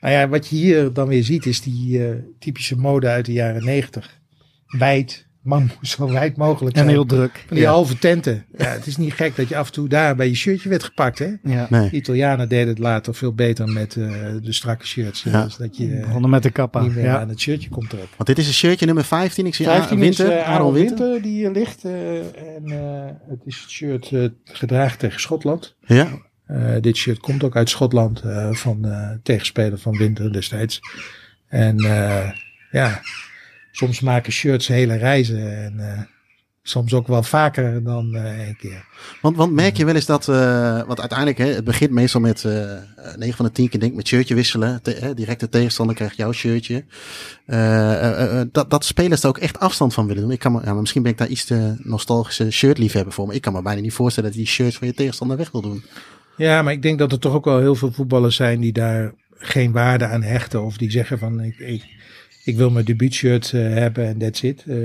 [0.00, 3.32] Nou ja, wat je hier dan weer ziet is die eh, typische mode uit de
[3.32, 4.20] jaren negentig.
[4.66, 7.44] Wijd, man moest zo wijd mogelijk En heel druk.
[7.46, 7.70] Van die Ja.
[7.70, 8.44] halve tenten.
[8.58, 10.82] Ja, het is niet gek dat je af en toe daar bij je shirtje werd
[10.82, 11.18] gepakt.
[11.18, 11.32] Hè?
[11.42, 11.66] Ja.
[11.70, 11.90] Nee.
[11.90, 14.08] De Italianen deden het later veel beter met eh,
[14.42, 15.22] de strakke shirts.
[15.22, 15.44] Ja.
[15.44, 16.80] Dus dat je Begonnen met de kappa.
[16.82, 17.20] niet meer Ja.
[17.20, 18.08] aan het shirtje komt erop.
[18.16, 19.46] Want dit is een shirtje nummer 15.
[19.46, 20.96] Ik zie 15 A- Winter, is eh, Aaron Winter.
[20.98, 21.84] Winter die hier ligt.
[21.84, 25.74] eh, en eh, het is het shirt eh, gedragen tegen Schotland.
[25.86, 26.08] Ja,
[26.46, 30.80] Eh, dit shirt komt ook uit Schotland eh, van eh tegenspeler van Winter destijds.
[31.48, 32.30] En eh,
[32.70, 33.00] ja,
[33.76, 35.64] soms maken shirts hele reizen.
[35.64, 36.00] En eh,
[36.62, 38.84] soms ook wel vaker dan eh één keer.
[39.22, 42.44] want, want merk je wel eens dat, eh want uiteindelijk, hè, het begint meestal met
[42.44, 42.72] eh
[43.16, 44.82] 9 van de 10 keer denk ik met shirtje wisselen.
[44.82, 46.84] Te, hè, direct de tegenstander krijgt jouw shirtje.
[48.52, 50.32] Dat, dat spelers er ook echt afstand van willen doen.
[50.32, 53.26] Ik kan me, ja, maar misschien ben ik daar iets te nostalgische shirtliefhebber voor.
[53.26, 55.50] Maar ik kan me bijna niet voorstellen dat je die shirts van je tegenstander weg
[55.50, 55.84] wil doen.
[56.36, 59.14] Ja, maar ik denk dat er toch ook wel heel veel voetballers zijn die daar
[59.38, 60.62] geen waarde aan hechten.
[60.62, 61.84] Of die zeggen van ik, ik,
[62.46, 64.64] ik wil mijn debuutshirt eh, hebben en that's it.
[64.66, 64.76] Eh,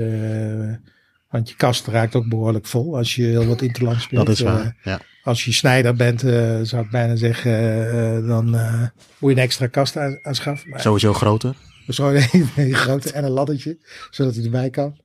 [1.30, 4.26] want je kast raakt ook behoorlijk vol als je heel wat interland speelt.
[4.26, 4.76] Dat is Eh, waar.
[4.82, 5.00] Ja.
[5.22, 8.80] als je snijder bent, eh, zou ik bijna zeggen, eh, eh, dan eh,
[9.18, 10.70] moet je een extra kast aan, aanschaffen.
[10.70, 11.54] Maar Sowieso groter.
[11.88, 12.08] zo
[12.56, 13.78] een grote en een laddertje,
[14.10, 14.96] zodat hij erbij kan.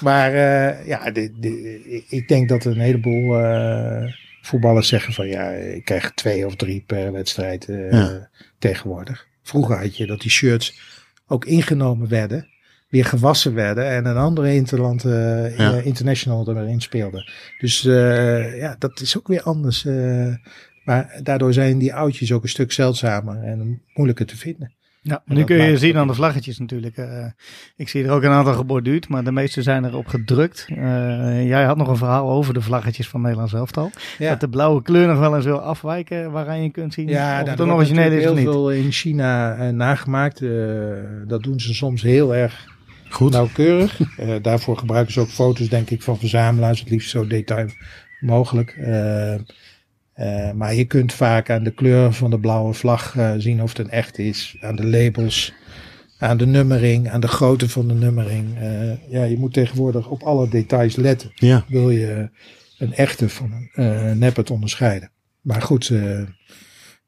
[0.00, 5.50] Maar eh, ja, de, de, ik- denk dat een heleboel eh, voetballers zeggen van ja,
[5.50, 8.28] ik krijg twee of drie per wedstrijd eh, Ja.
[8.58, 9.26] tegenwoordig.
[9.42, 10.78] Vroeger had je dat die shirts
[11.30, 12.46] ook ingenomen werden,
[12.88, 15.48] weer gewassen werden en een andere interland, Ja.
[15.56, 17.30] eh, international erin speelde.
[17.58, 19.86] Dus eh, ja, dat is ook weer anders.
[20.84, 24.72] maar daardoor zijn die oudjes ook een stuk zeldzamer en moeilijker te vinden.
[25.02, 26.96] Ja, nu kun je zien aan de vlaggetjes natuurlijk.
[26.96, 27.26] Uh,
[27.76, 30.66] ik zie er ook een aantal geborduurd, maar de meeste zijn erop gedrukt.
[30.70, 33.90] Uh, jij had nog een verhaal over de vlaggetjes van Nederlands elftal.
[34.18, 34.30] Ja.
[34.30, 37.48] Dat de blauwe kleur nog wel eens wil afwijken, waaraan je kunt zien ja, of
[37.48, 38.38] het een origineel is of niet.
[38.42, 40.40] heel veel in China uh, nagemaakt.
[41.26, 42.66] dat doen ze soms heel erg
[43.08, 43.32] Goed.
[43.32, 44.00] nauwkeurig.
[44.42, 46.80] daarvoor gebruiken ze ook foto's, denk ik, van verzamelaars.
[46.80, 47.66] Het liefst zo detail
[48.20, 48.76] mogelijk.
[50.20, 53.68] Uh, maar je kunt vaak aan de kleur van de blauwe vlag uh, zien of
[53.68, 54.56] het een echt is.
[54.60, 55.52] Aan de labels,
[56.18, 58.58] aan de nummering, aan de grootte van de nummering.
[58.62, 61.30] Uh, ja, je moet tegenwoordig op alle details letten.
[61.34, 61.64] Ja.
[61.68, 62.30] Wil je
[62.78, 65.10] een echte van een neppet onderscheiden.
[65.40, 65.88] Maar goed,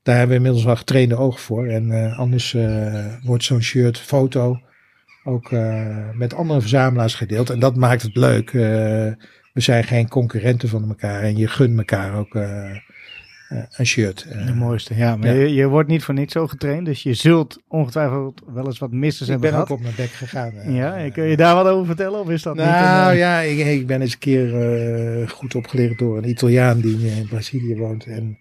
[0.03, 1.67] daar hebben we inmiddels wel getrainde ogen voor.
[1.67, 2.57] En anders
[3.23, 4.61] wordt zo'n shirt, foto,
[5.25, 5.51] ook
[6.13, 7.51] met andere verzamelaars gedeeld.
[7.51, 8.51] En dat maakt het leuk.
[8.51, 11.23] we zijn geen concurrenten van elkaar.
[11.23, 12.71] En je gunt elkaar ook eh,
[13.77, 14.27] een shirt.
[14.31, 14.47] Eh.
[14.47, 15.17] de mooiste, ja.
[15.17, 18.79] Maar Je, je, wordt niet voor niets zo getraind, dus je zult ongetwijfeld wel eens
[18.79, 19.63] wat missers hebben gehad.
[19.63, 20.53] Ik ben ook op mijn bek gegaan.
[20.55, 22.79] Uh, ja, kun je daar wat over vertellen of is dat nou, niet?
[22.81, 27.29] Nou ja, ik, ik, ben eens een keer goed opgeleerd door een Italiaan die in
[27.29, 28.39] Brazilië woont en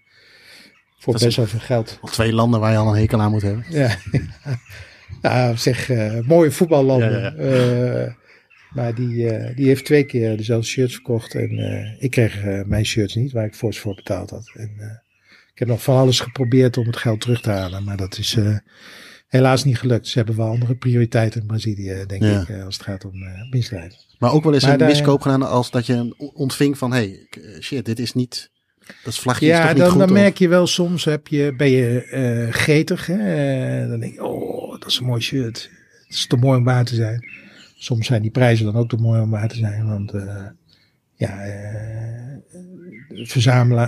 [0.98, 1.98] voor best wel veel geld.
[2.02, 3.64] Twee landen waar je al een hekel aan moet hebben.
[3.68, 3.96] Ja,
[5.22, 5.90] nou, zeg,
[6.26, 7.34] mooie voetballanden.
[7.36, 8.16] Ja,
[8.70, 11.34] maar die, die heeft twee keer dezelfde shirts verkocht.
[11.34, 11.58] En
[11.98, 14.52] ik kreeg mijn shirts niet, waar ik fors voor betaald had.
[14.54, 15.01] En
[15.52, 18.34] ik heb nog van alles geprobeerd om het geld terug te halen, maar dat is
[18.34, 18.56] uh,
[19.26, 20.08] helaas niet gelukt.
[20.08, 23.50] Ze hebben wel andere prioriteiten in Brazilië, denk ik, uh, als het gaat om uh,
[23.50, 23.98] misdrijven.
[24.18, 27.28] Maar ook wel eens een miskoop gedaan als dat je ontving van, hey,
[27.60, 30.48] shit, dit is niet, dat is vlagje ja, is toch niet dan, dan merk je
[30.48, 33.88] wel soms, heb je, ben je getig, hè?
[33.88, 35.70] dan denk je, oh, dat is een mooi shirt.
[36.06, 37.24] Het is te mooi om waar te zijn.
[37.76, 40.12] Soms zijn die prijzen dan ook te mooi om waar te zijn, want
[41.22, 41.44] ja,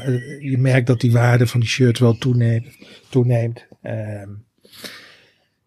[0.05, 2.67] eh, je merkt dat die waarde van die shirt wel toeneemt.
[3.11, 3.67] toeneemt.
[3.83, 4.23] Uh,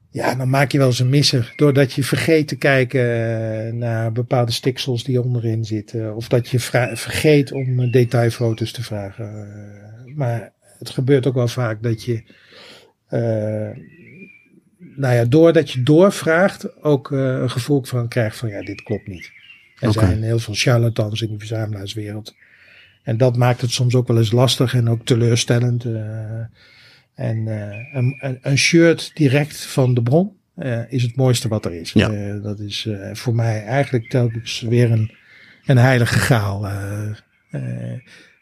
[0.09, 1.53] ja, dan maak je wel eens een misser.
[1.55, 6.15] Doordat je vergeet te kijken eh, naar bepaalde stiksels die onderin zitten.
[6.15, 9.47] Of dat je vergeet om detailfoto's te vragen.
[10.15, 12.23] maar het gebeurt ook wel vaak dat je,
[13.09, 13.83] uh,
[14.95, 19.36] nou ja, doordat je doorvraagt, ook een gevoel van krijgt van ja, dit klopt niet.
[19.79, 22.35] Er zijn heel veel charlatans in de verzamelaarswereld.
[23.03, 25.85] En dat maakt het soms ook wel eens lastig en ook teleurstellend.
[25.85, 26.01] Uh,
[27.13, 31.73] en uh, een, een, shirt direct van de bron uh, is het mooiste wat er
[31.73, 31.91] is.
[31.91, 32.37] Ja.
[32.39, 35.11] dat is voor mij eigenlijk telkens weer een,
[35.65, 36.67] een heilige graal.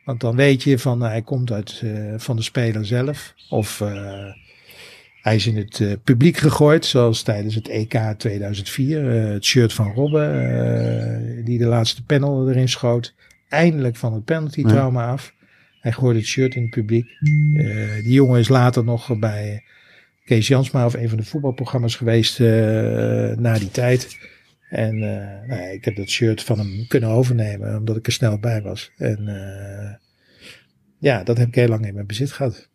[0.06, 1.84] want dan weet je van hij komt uit
[2.18, 3.34] van de speler zelf.
[3.50, 3.84] Of
[5.26, 9.04] hij is in het publiek gegooid, zoals tijdens het EK 2004.
[9.04, 13.16] het shirt van Robben, die de laatste panel erin schoot
[13.50, 15.34] eindelijk van het penalty trauma af.
[15.80, 17.08] Hij gooide het shirt in het publiek.
[18.04, 19.64] Die jongen is later nog bij
[20.26, 22.40] Kees Jansma of een van de voetbalprogramma's geweest
[23.40, 24.18] na die tijd.
[24.70, 25.00] En
[25.48, 28.92] nou, ik heb dat shirt van hem kunnen overnemen omdat ik er snel bij was.
[28.98, 29.30] En
[31.00, 32.70] ja, dat heb ik heel lang in mijn bezit gehad.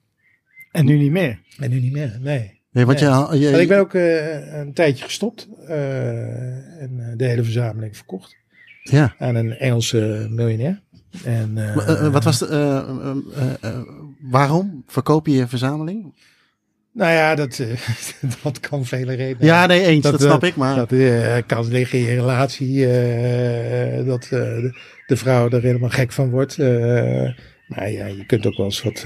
[0.71, 1.41] En nu niet meer?
[1.59, 2.59] En nu niet meer, nee.
[2.73, 8.37] Nee, want Je, je, ik ben ook een tijdje gestopt en de hele verzameling verkocht.
[8.83, 9.15] Ja.
[9.19, 10.81] Aan een Engelse miljonair.
[11.25, 13.23] En, uh, wat was de,
[13.65, 13.81] uh,
[14.31, 16.15] waarom verkoop je je verzameling?
[16.93, 17.63] Nou ja, dat,
[18.43, 19.47] dat kan vele redenen.
[19.47, 20.57] Ja, nee, eens, dat, snap ik.
[20.57, 20.77] Maar...
[20.77, 22.87] Dat kan liggen in je relatie,
[24.05, 24.75] dat de,
[25.07, 26.59] de, vrouw er helemaal gek van wordt.
[27.67, 29.05] maar ja, je kunt ook wel eens wat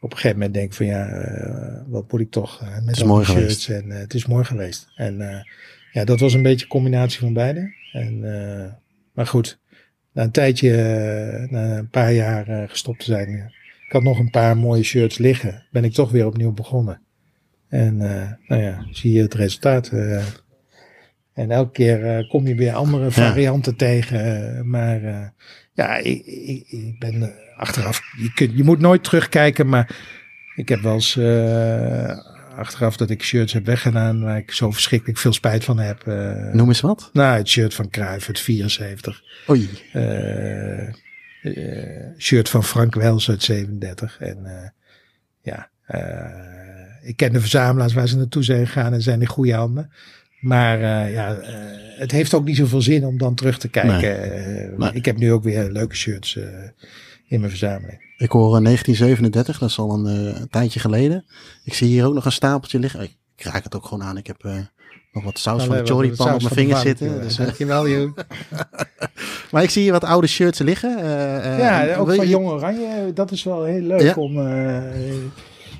[0.00, 3.24] op een gegeven moment denken van ja, wat moet ik toch met het is mooi
[3.24, 3.68] geweest.
[3.68, 4.88] En het is mooi geweest.
[4.96, 5.44] En
[5.92, 7.72] ja, dat was een beetje een combinatie van beide.
[7.92, 8.20] En,
[9.12, 9.58] maar goed,
[10.12, 13.52] na een tijdje, na een paar jaar gestopt te zijn,
[13.86, 17.00] ik had nog een paar mooie shirts liggen, ben ik toch weer opnieuw begonnen.
[17.68, 17.96] En
[18.46, 19.90] nou ja, zie je het resultaat.
[21.32, 24.70] en elke keer kom je weer andere varianten tegen.
[24.70, 25.32] maar
[25.72, 29.96] ja, ik, ik, ik, ben achteraf, je, kunt, je moet nooit terugkijken, maar
[30.54, 31.16] ik heb wel eens
[32.58, 36.06] achteraf dat ik shirts heb weggedaan waar ik zo verschrikkelijk veel spijt van heb.
[36.06, 37.10] Uh, Noem eens wat?
[37.12, 39.22] Nou, het shirt van Cruijff, het 74.
[39.50, 39.68] Oei.
[39.92, 40.88] Uh,
[41.42, 44.18] uh, shirt van Frank Wels uit 37.
[44.20, 44.72] En
[45.42, 45.70] ja,
[47.02, 49.90] ik ken de verzamelaars waar ze naartoe zijn gegaan en zijn in goede handen.
[50.40, 50.78] Maar
[51.10, 51.38] ja,
[51.98, 54.78] het heeft ook niet zoveel zin om dan terug te kijken.
[54.78, 54.92] Nee.
[54.92, 56.38] Ik heb nu ook weer leuke shirts
[57.28, 58.00] in mijn verzameling.
[58.16, 61.24] Ik hoor 1937, dat is al een, uh, tijdje geleden.
[61.64, 63.02] Ik zie hier ook nog een stapeltje liggen.
[63.02, 64.16] Ik raak het ook gewoon aan.
[64.16, 64.56] Ik heb uh,
[65.12, 67.20] nog wat saus nou, van de choripan op mijn vingers zitten.
[67.20, 68.16] Dus, dankjewel, joh.
[69.52, 70.98] maar ik zie hier wat oude shirts liggen.
[71.58, 72.28] ja, ook van je...
[72.28, 73.12] Jong Oranje.
[73.12, 74.14] Dat is wel heel leuk ja.
[74.14, 74.38] om...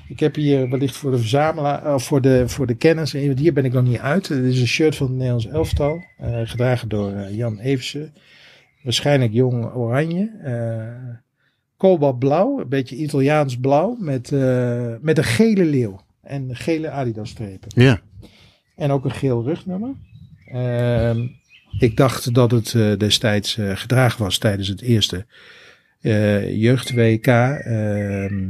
[0.09, 3.65] Ik heb hier wellicht voor de verzamelaar, of voor de, voor de kenners, hier ben
[3.65, 4.27] ik nog niet uit.
[4.27, 8.13] Het is een shirt van het Nederlands elftal, uh, gedragen door uh, Jan Eversen.
[8.83, 10.31] Waarschijnlijk jong oranje.
[10.43, 11.17] Uh,
[11.79, 14.31] kobaltblauw, een beetje Italiaans blauw, met,
[15.01, 17.69] met een gele leeuw en gele Adidas strepen.
[17.75, 17.99] Ja.
[18.75, 19.93] En ook een geel rugnummer.
[20.45, 21.27] Ehm,
[21.79, 25.25] ik dacht dat het destijds gedragen was tijdens het eerste
[26.51, 27.27] jeugd-WK.
[27.27, 28.49] Ehm,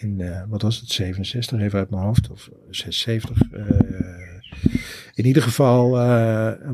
[0.00, 3.38] in, wat was het, 67 even uit mijn hoofd, of 76.
[5.20, 5.90] In ieder geval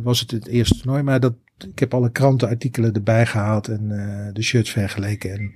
[0.02, 1.32] was het het eerste toernooi, maar dat,
[1.72, 3.88] ik heb alle krantenartikelen erbij gehaald en
[4.32, 5.54] de shirts vergeleken en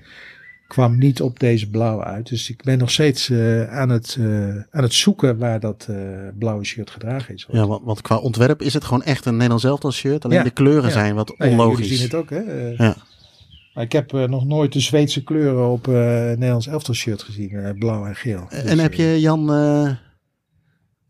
[0.68, 2.28] kwam niet op deze blauwe uit.
[2.28, 3.32] Dus ik ben nog steeds
[3.68, 4.18] aan, het,
[4.70, 5.88] aan het zoeken waar dat
[6.38, 7.46] blauwe shirt gedragen is.
[7.50, 10.44] Ja, want, want, qua ontwerp is het gewoon echt een Nederlands elftal shirt, alleen ja,
[10.44, 10.90] de kleuren ja.
[10.90, 11.56] zijn wat onlogisch.
[11.56, 12.84] Nou ja, jullie zien het ook, hè?
[12.84, 12.96] ja.
[13.82, 17.76] Ik heb nog nooit de Zweedse kleuren op Nederlands elftal shirt gezien.
[17.78, 18.46] Blauw en geel.
[18.48, 19.48] En dus, heb je Jan...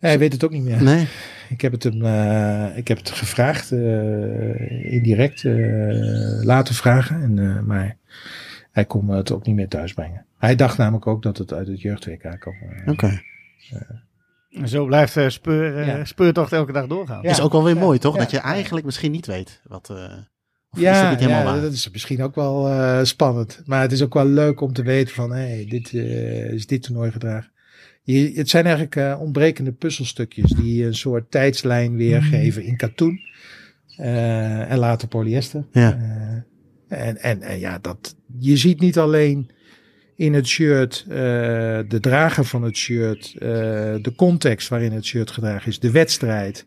[0.01, 0.83] hij weet het ook niet meer.
[0.83, 1.07] Nee.
[1.49, 1.97] Ik heb het hem
[2.77, 3.71] ik heb het gevraagd,
[4.83, 5.45] indirect
[6.45, 7.23] laten vragen.
[7.23, 7.97] En, maar
[8.73, 10.25] hij kon het ook niet meer thuisbrengen.
[10.39, 12.55] Hij dacht namelijk ook dat het uit het jeugd-WK kwam.
[12.87, 13.23] Oké.
[14.51, 16.05] En zo blijft uh, speur, ja.
[16.05, 17.23] speurtocht elke dag doorgaan.
[17.23, 17.31] Ja.
[17.31, 18.17] Is ook wel weer mooi, toch?
[18.17, 19.91] Dat je eigenlijk misschien niet weet wat
[20.73, 23.63] ja, dat, ja dat, is misschien ook wel uh, spannend.
[23.65, 26.67] Maar het is ook wel leuk om te weten van, hé, hey, dit uh, is
[26.67, 27.51] dit toernooi gedragen.
[28.12, 33.20] Je, het zijn eigenlijk uh, ontbrekende puzzelstukjes die een soort tijdslijn weergeven in katoen.
[33.96, 35.64] en later polyester.
[35.73, 35.99] Ja.
[36.88, 39.51] en, en, en ja, dat, je ziet niet alleen
[40.16, 43.35] in het shirt de drager van het shirt,
[44.03, 46.66] de context waarin het shirt gedragen is, de wedstrijd.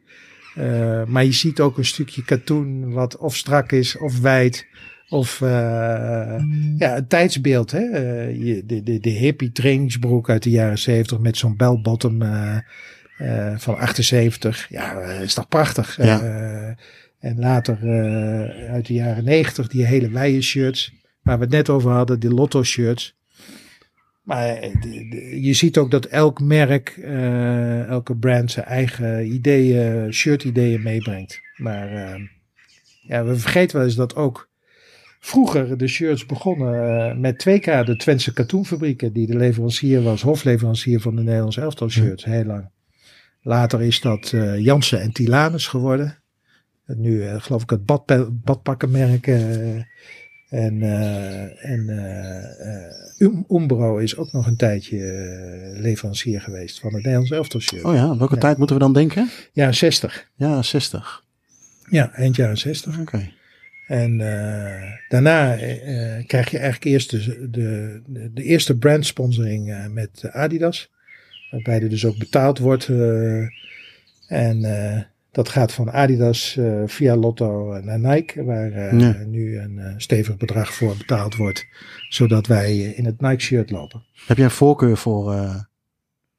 [0.57, 4.67] Uh, maar je ziet ook een stukje katoen wat of strak is of wijd.
[5.13, 5.49] Of uh,
[6.77, 7.71] ja, het tijdsbeeld.
[7.71, 7.79] Hè?
[7.79, 12.23] Uh, je, de, de, de hippie trainingsbroek uit de jaren 70 met zo'n bell bottom
[13.55, 14.65] van 78.
[14.69, 15.97] Ja, is toch prachtig.
[15.97, 16.21] Ja.
[17.19, 17.77] en later
[18.69, 20.93] uit de jaren 90 die hele wijde shirts.
[21.21, 23.15] Waar we het net over hadden, die lotto shirts.
[24.23, 30.43] Maar eh, je ziet ook dat elk merk, uh, elke brand zijn eigen ideeën, shirt
[30.43, 31.41] ideeën meebrengt.
[31.57, 32.27] Maar uh,
[33.01, 34.49] ja, we vergeten wel eens dat ook
[35.25, 41.15] vroeger de shirts begonnen met 2K, de Twentse katoenfabrieken, die de leverancier was, hofleverancier van
[41.15, 42.69] de Nederlandse elftal shirts, heel lang.
[43.41, 46.17] Later is dat uh, Jansen en Tilanus geworden.
[46.85, 49.27] Nu geloof ik het bad, badpakkenmerk
[50.49, 51.89] en, uh, en
[53.19, 54.99] uh, Umbro is ook nog een tijdje
[55.75, 57.83] leverancier geweest van het Nederlands elftal shirt.
[57.83, 59.29] Oh ja, welke tijd moeten we dan denken?
[59.53, 60.29] Ja, 60.
[60.35, 61.23] Ja, 60.
[61.89, 62.91] Ja, eind jaren 60.
[62.91, 63.01] Oké.
[63.01, 63.33] Okay.
[63.87, 64.17] En
[65.09, 65.55] daarna
[66.27, 67.49] krijg je eigenlijk eerst de,
[68.07, 70.91] de, de eerste brandsponsoring met Adidas.
[71.51, 72.89] Waarbij er dus ook betaald wordt.
[74.27, 78.95] en dat gaat van Adidas via Lotto naar Nike, waar
[79.27, 81.65] nu een stevig bedrag voor betaald wordt,
[82.09, 84.03] zodat wij in het Nike shirt lopen.
[84.27, 85.35] Heb je een voorkeur voor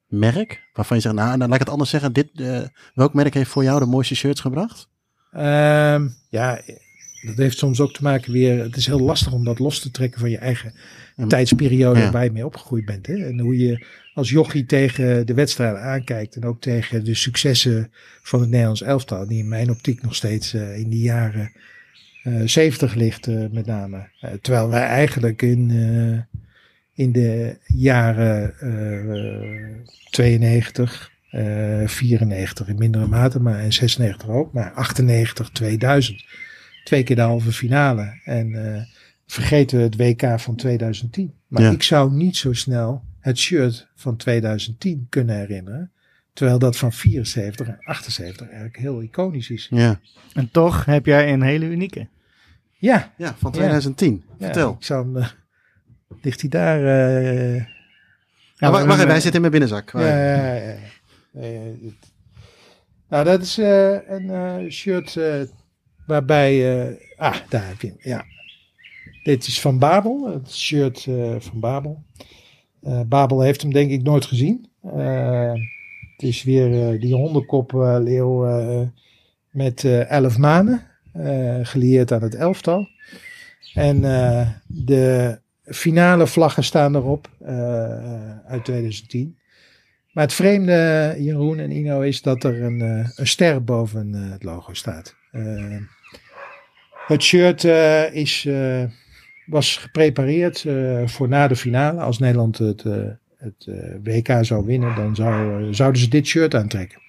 [0.07, 0.63] merk?
[0.73, 2.13] Waarvan je zegt, nou, dan laat ik het anders zeggen.
[2.13, 2.29] Dit,
[2.93, 4.89] welk merk heeft voor jou de mooiste shirts gebracht?
[5.33, 6.61] Um, ja,
[7.25, 8.63] dat heeft soms ook te maken weer.
[8.63, 10.73] Het is heel lastig om dat los te trekken van je eigen
[11.27, 12.11] tijdsperiode ja.
[12.11, 13.07] waar je mee opgegroeid bent.
[13.07, 13.15] Hè?
[13.15, 16.35] En hoe je als jochie tegen de wedstrijden aankijkt.
[16.35, 19.27] En ook tegen de successen van het Nederlands elftal.
[19.27, 21.51] Die in mijn optiek nog steeds uh, in die jaren
[22.23, 23.97] uh, 70 ligt uh, met name.
[23.97, 25.71] Uh, terwijl wij eigenlijk in,
[26.93, 28.53] in de jaren
[30.09, 31.11] 92,
[31.85, 34.53] 94 in mindere mate, maar in 96 ook.
[34.53, 36.25] Maar 98, 2000.
[36.85, 38.19] Twee keer de halve finale.
[38.23, 38.87] En
[39.25, 41.33] vergeten we het WK van 2010.
[41.47, 41.71] Maar ja.
[41.71, 45.91] ik zou niet zo snel het shirt van 2010 kunnen herinneren.
[46.33, 49.67] Terwijl dat van 74 en 78 eigenlijk heel iconisch is.
[49.71, 49.99] Ja.
[50.33, 52.07] En toch heb jij een hele unieke.
[52.73, 53.13] Ja.
[53.17, 54.23] Ja, van 2010.
[54.37, 54.45] Ja.
[54.45, 54.71] Vertel.
[54.79, 55.27] ik zou hem, uh,
[56.21, 56.79] ligt hij daar?
[56.79, 57.55] Uh,
[58.55, 59.91] ja, wacht, wacht, wij zitten in mijn binnenzak.
[59.91, 60.77] Ja, ja, ja.
[61.31, 61.91] ja.
[63.09, 65.17] nou, dat is uh, een shirt
[66.05, 66.87] waarbij...
[67.17, 68.25] ah, daar heb je Ja.
[69.23, 70.31] Dit is van Babel.
[70.33, 71.07] Het shirt
[71.39, 72.03] van Babel.
[72.83, 74.69] Uh, Babel heeft hem denk ik nooit gezien.
[76.15, 78.45] Het is weer die hondenkopleeuw
[79.49, 80.81] met elf manen,
[81.63, 82.87] gelieerd aan het elftal.
[83.73, 84.01] En
[84.67, 87.29] de finale vlaggen staan erop
[88.47, 89.37] uit 2010.
[90.11, 92.79] Maar het vreemde, Jeroen en Ino, is dat er een,
[93.15, 95.15] een ster boven het logo staat.
[97.07, 97.63] Het shirt
[98.13, 98.47] is
[99.45, 102.83] was geprepareerd uh, voor na de finale, als Nederland het
[103.37, 103.67] het
[104.03, 106.99] WK zou winnen, dan zou, zouden ze dit shirt aantrekken.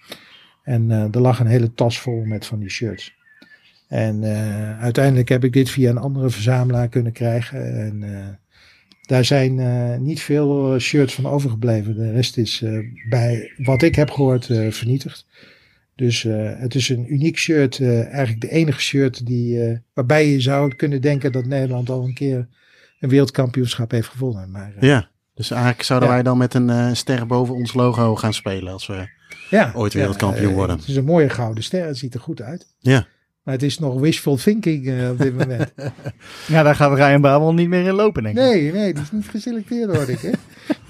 [0.63, 3.15] En er lag een hele tas vol met van die shirts.
[3.89, 4.25] En
[4.81, 7.77] uiteindelijk heb ik dit via een andere verzamelaar kunnen krijgen.
[7.77, 8.39] En
[9.03, 11.97] daar zijn niet veel shirts van overgebleven.
[11.97, 12.65] De rest is
[13.09, 15.27] bij wat ik heb gehoord vernietigd.
[15.97, 17.79] Dus uh, het is een uniek shirt.
[17.79, 22.05] Uh, eigenlijk de enige shirt die, uh, waarbij je zou kunnen denken dat Nederland al
[22.05, 22.49] een keer
[23.01, 24.51] een wereldkampioenschap heeft gewonnen.
[24.51, 28.73] Maar, ja, dus eigenlijk zouden wij dan met een ster boven ons logo gaan spelen
[28.73, 29.09] als we
[29.51, 30.77] ja, ooit wereldkampioen worden.
[30.77, 31.87] Het is een mooie gouden ster.
[31.87, 32.67] Het ziet er goed uit.
[32.79, 33.07] Ja.
[33.43, 35.73] Maar het is nog wishful thinking op dit moment.
[36.47, 38.43] ja, daar gaat Ryan Babel niet meer in lopen, denk ik.
[38.43, 40.21] Nee, nee, die is niet geselecteerd, hoor ik.
[40.21, 40.31] Hè?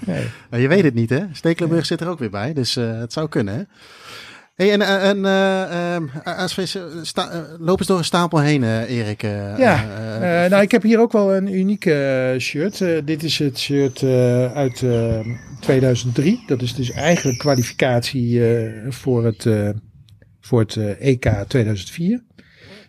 [0.05, 0.25] Nee.
[0.49, 1.23] Maar je weet het niet, hè?
[1.31, 3.63] Stekelenburg zit er ook weer bij, dus het zou kunnen, hè?
[4.57, 5.97] Hey, en en uh,
[6.27, 9.21] uh, sta, loop eens door een stapel heen, Erik.
[9.57, 12.77] ja, nou ik heb hier ook wel een unieke shirt.
[13.05, 14.03] dit is het shirt
[14.53, 14.83] uit
[15.59, 16.43] 2003.
[16.47, 18.41] Dat is dus eigenlijk kwalificatie
[18.89, 19.47] voor het,
[20.41, 22.23] voor het EK 2004.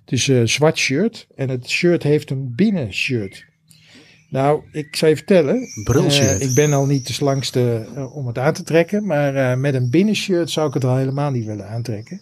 [0.01, 3.45] Het is een zwart shirt en het shirt heeft een binnenshirt.
[4.31, 5.68] Nou, ik zou je vertellen.
[5.95, 9.07] Uh, ik ben al niet de slangste uh, om het aan te trekken.
[9.07, 12.20] Maar uh, met een binnenshirt zou ik het al helemaal niet willen aantrekken.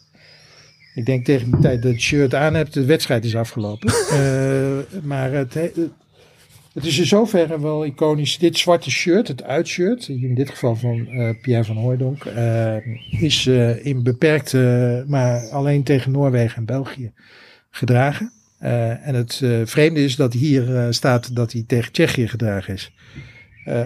[0.95, 3.93] Ik denk tegen de tijd dat het shirt aan hebt, de wedstrijd is afgelopen.
[5.11, 5.55] maar het,
[6.73, 8.39] het is in zoverre wel iconisch.
[8.39, 11.09] Dit zwarte shirt, het uitshirt, in dit geval van
[11.43, 12.25] Pierre van Hooijdonk,
[13.21, 13.47] is
[13.83, 17.13] in beperkte, maar alleen tegen Noorwegen en België
[17.71, 18.36] gedragen.
[18.63, 22.75] Uh, en het uh, vreemde is dat hier uh, staat dat hij tegen Tsjechië gedragen
[22.75, 22.93] is.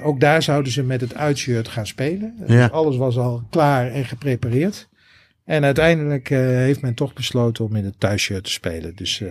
[0.02, 2.34] ook daar zouden ze met het uitshirt gaan spelen.
[2.46, 2.66] Ja.
[2.66, 4.88] alles was al klaar en geprepareerd.
[5.44, 8.96] En uiteindelijk heeft men toch besloten om in het thuisshirt te spelen.
[8.96, 9.22] Dus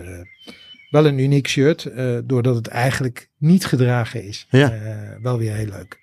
[0.90, 1.90] wel een uniek shirt,
[2.24, 4.46] doordat het eigenlijk niet gedragen is.
[4.50, 4.72] Ja.
[5.22, 6.00] wel weer heel leuk.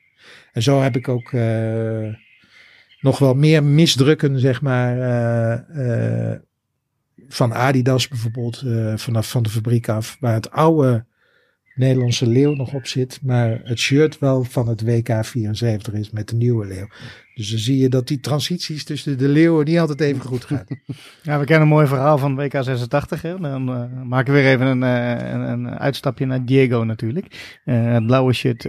[0.53, 1.31] En zo heb ik ook
[3.01, 4.97] nog wel meer misdrukken, zeg maar,
[7.27, 11.05] van Adidas bijvoorbeeld, uh, vanaf van de fabriek af, waar het oude
[11.75, 16.29] Nederlandse leeuw nog op zit, maar het shirt wel van het WK 74 is met
[16.29, 16.87] de nieuwe leeuw.
[17.37, 20.65] Dus dan zie je dat die transities tussen de leeuwen niet altijd even goed gaan.
[21.21, 23.21] Ja, we kennen een mooi verhaal van WK 86.
[23.21, 23.39] Hè?
[23.39, 27.59] Dan uh, maken we weer even een, uh, een, een, uitstapje naar Diego natuurlijk.
[27.65, 28.67] Uh, het blauwe shirt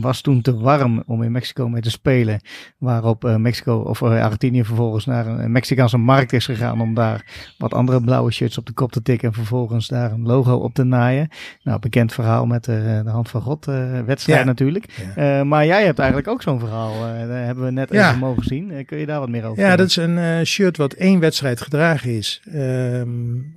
[0.00, 2.40] was toen te warm om in Mexico mee te spelen.
[2.78, 8.00] Waarop Mexico of Argentinië vervolgens naar een Mexicaanse markt is gegaan om daar wat andere
[8.00, 9.28] blauwe shirts op de kop te tikken.
[9.28, 11.28] En vervolgens daar een logo op te naaien.
[11.62, 13.64] Nou, bekend verhaal met de Hand van God
[14.06, 15.12] wedstrijd natuurlijk.
[15.16, 15.44] Ja.
[15.44, 17.00] maar jij hebt eigenlijk ook zo'n verhaal.
[17.00, 18.05] daar hebben we net ja.
[18.14, 18.70] Mogen zien.
[18.70, 21.20] Eh, kun je daar wat meer over Ja, dat is een uh, shirt wat één
[21.20, 22.42] wedstrijd gedragen is.
[22.54, 23.54] Um,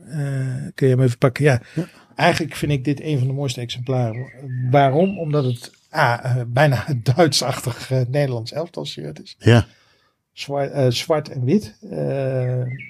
[0.75, 1.43] kun je hem even pakken?
[1.43, 1.61] Ja.
[2.15, 4.31] Eigenlijk vind ik dit een van de mooiste exemplaren.
[4.71, 5.19] Waarom?
[5.19, 6.85] Omdat het ah, bijna
[7.15, 9.35] Duitsachtig Nederlands elftal shirt is.
[9.39, 9.67] Ja.
[10.33, 11.77] Zwart, zwart en wit.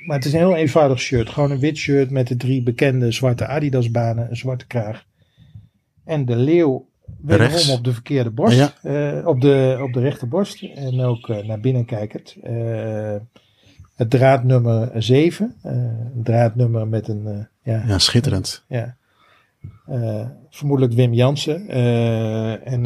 [0.05, 1.29] maar het is een heel eenvoudig shirt.
[1.29, 4.29] Gewoon een wit shirt met de drie bekende zwarte Adidas banen.
[4.29, 5.05] Een zwarte kraag.
[6.05, 6.88] En de leeuw
[7.21, 8.73] Wederom op de verkeerde borst.
[8.83, 10.63] Uh, op, de, op de rechterborst.
[10.63, 12.35] En ook uh, naar binnen kijkend.
[12.43, 13.15] Uh,
[13.95, 15.55] het draadnummer 7.
[15.63, 17.47] een draadnummer met een.
[17.63, 18.63] ja, ja, schitterend.
[18.67, 18.95] ja.
[20.49, 21.69] vermoedelijk Wim Jansen.
[22.63, 22.83] en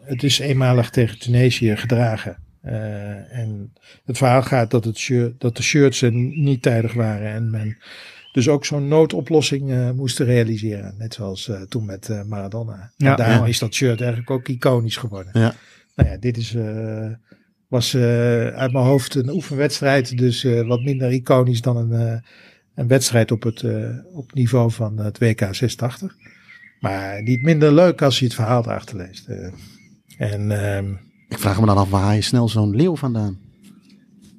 [0.00, 2.36] het is eenmalig tegen Tunesië gedragen.
[3.30, 3.72] en
[4.04, 7.32] het verhaal gaat dat, het shirt, dat de shirts er niet tijdig waren.
[7.32, 7.76] En men
[8.36, 10.94] dus ook zo'n noodoplossing uh, moesten realiseren.
[10.98, 12.92] Net zoals uh, toen met uh, Maradona.
[12.96, 15.40] Ja, en daarom is dat shirt eigenlijk ook iconisch geworden.
[15.40, 15.54] Ja.
[15.94, 16.56] Nou ja, dit is,
[17.68, 17.96] was
[18.54, 20.18] uit mijn hoofd een oefenwedstrijd.
[20.18, 22.22] Dus wat minder iconisch dan een,
[22.74, 23.64] een wedstrijd op het
[24.12, 26.14] op niveau van het WK 86.
[26.80, 29.28] Maar niet minder leuk als je het verhaal erachter leest.
[30.18, 30.90] en, ehm,
[31.28, 33.38] Ik vraag me dan af, waar haal je snel zo'n leeuw vandaan?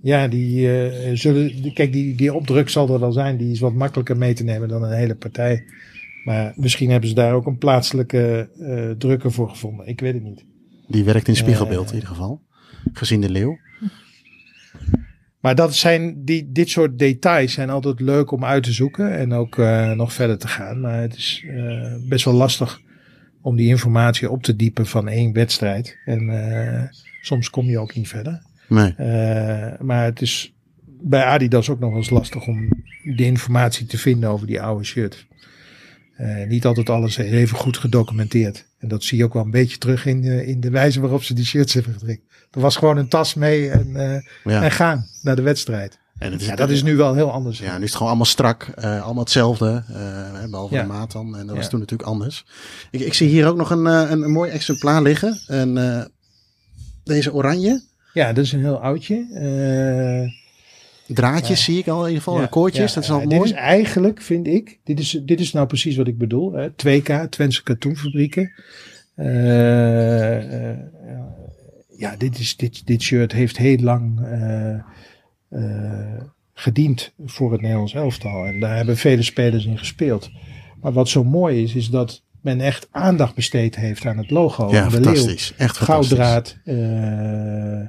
[0.01, 1.73] Ja, die uh, zullen.
[1.73, 3.37] Kijk, die, die opdruk zal er wel zijn.
[3.37, 5.65] Die is wat makkelijker mee te nemen dan een hele partij.
[6.23, 9.87] Maar misschien hebben ze daar ook een plaatselijke uh, drukker voor gevonden.
[9.87, 10.45] Ik weet het niet.
[10.87, 12.41] Die werkt in spiegelbeeld uh, in ieder geval.
[12.93, 13.57] Gezien de leeuw.
[15.39, 19.17] Maar dat zijn die, dit soort details zijn altijd leuk om uit te zoeken.
[19.17, 19.57] En ook
[19.95, 20.79] nog verder te gaan.
[20.79, 21.45] Maar het is
[22.07, 22.81] best wel lastig
[23.41, 25.97] om die informatie op te diepen van één wedstrijd.
[26.05, 26.91] En
[27.21, 28.46] soms kom je ook niet verder.
[28.67, 28.95] Nee.
[28.99, 30.53] Uh, maar het is
[31.01, 32.69] bij Adidas ook nog wel eens lastig om
[33.03, 35.25] de informatie te vinden over die oude shirt.
[36.19, 38.65] Uh, niet altijd alles even goed gedocumenteerd.
[38.79, 41.23] En dat zie je ook wel een beetje terug in de, in de wijze waarop
[41.23, 42.21] ze die shirts hebben gedrukt.
[42.51, 44.63] Er was gewoon een tas mee en, uh, ja.
[44.63, 45.99] en gaan naar de wedstrijd.
[46.17, 47.59] En het is, ja, dat is nu wel heel anders.
[47.59, 50.81] Ja, nu is het gewoon allemaal strak, uh, allemaal hetzelfde, uh, behalve ja.
[50.81, 51.37] de maat dan.
[51.37, 52.45] En dat was toen natuurlijk anders.
[52.91, 55.39] Ik, ik zie hier ook nog een, een, een mooi exemplaar liggen.
[55.47, 56.11] En
[57.03, 57.83] Deze oranje.
[58.17, 59.25] Ja, dat is een heel oudje.
[59.31, 62.39] Uh, Draadjes zie ik al in ieder geval.
[62.39, 63.29] Ja, koordjes, dat is al mooi.
[63.29, 66.53] Dit is eigenlijk, vind ik, dit is, dit is nou precies wat ik bedoel.
[66.53, 66.69] Hè?
[66.69, 68.51] 2K, Twentse Katoenfabrieken.
[69.15, 70.69] Uh,
[71.97, 74.19] ja, dit, is, dit, dit shirt heeft heel lang
[76.53, 78.45] gediend voor het Nederlands elftal.
[78.45, 80.29] En daar hebben vele spelers in gespeeld.
[80.81, 84.71] Maar wat zo mooi is, is dat men echt aandacht besteed heeft aan het logo.
[84.71, 85.49] Ja, de fantastisch.
[85.49, 86.57] Leeuw, echt Gouddraad.
[86.65, 87.85] Uh,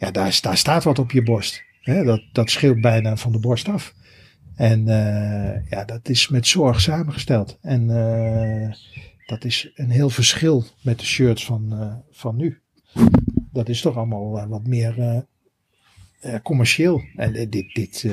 [0.00, 1.62] ja, daar, daar staat wat op je borst.
[1.80, 2.04] Hè?
[2.04, 3.94] Dat, dat scheelt bijna van de borst af.
[4.56, 7.58] En uh, ja, dat is met zorg samengesteld.
[7.62, 8.72] En uh,
[9.26, 12.60] dat is een heel verschil met de shirts van, van nu.
[13.52, 15.24] Dat is toch allemaal wat meer
[16.42, 17.02] commercieel.
[17.16, 18.06] En dit, dit,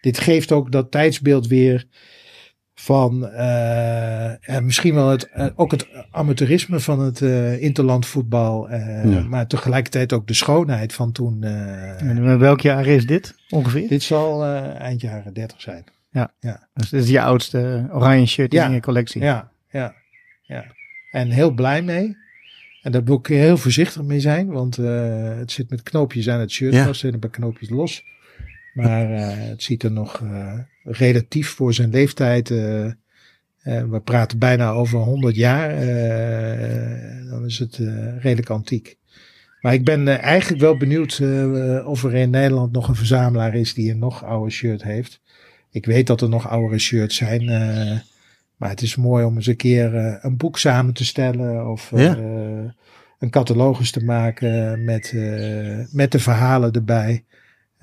[0.00, 1.86] dit geeft ook dat tijdsbeeld weer
[2.82, 9.20] van uh, misschien wel het, uh, ook het amateurisme van het uh, interlandvoetbal, ja.
[9.20, 11.42] maar tegelijkertijd ook de schoonheid van toen.
[11.42, 13.88] en welk jaar is dit ongeveer?
[13.88, 15.84] Dit zal eind jaren 30 zijn.
[16.10, 16.32] Ja.
[16.40, 16.68] ja.
[16.74, 19.22] Dus dit is je oudste oranje shirt in je collectie.
[19.22, 19.94] Ja, ja,
[20.42, 20.64] ja.
[21.10, 22.16] En heel blij mee.
[22.82, 26.50] En daar moet ik heel voorzichtig mee zijn, want het zit met knoopjes aan het
[26.50, 28.04] shirt vast en een paar knoopjes los.
[28.72, 30.22] Maar het ziet er nog
[30.82, 32.50] relatief voor zijn leeftijd.
[32.50, 32.90] Uh,
[33.62, 35.68] we praten bijna over 100 jaar.
[37.30, 37.76] Dan is het
[38.18, 38.96] redelijk antiek.
[39.60, 41.22] Maar ik ben eigenlijk wel benieuwd
[41.84, 45.20] of er in Nederland nog een verzamelaar is die een nog oude shirt heeft.
[45.70, 47.44] Ik weet dat er nog oudere shirts zijn.
[48.56, 51.70] maar het is mooi om eens een keer een boek samen te stellen.
[51.70, 52.16] Of ja.
[53.18, 55.14] een catalogus te maken met,
[55.92, 57.24] met de verhalen erbij.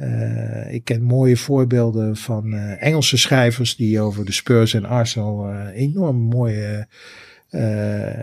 [0.02, 5.52] Uh, ik ken mooie voorbeelden van uh, Engelse schrijvers die over de Spurs en Arsenal
[5.52, 6.88] uh, enorm mooie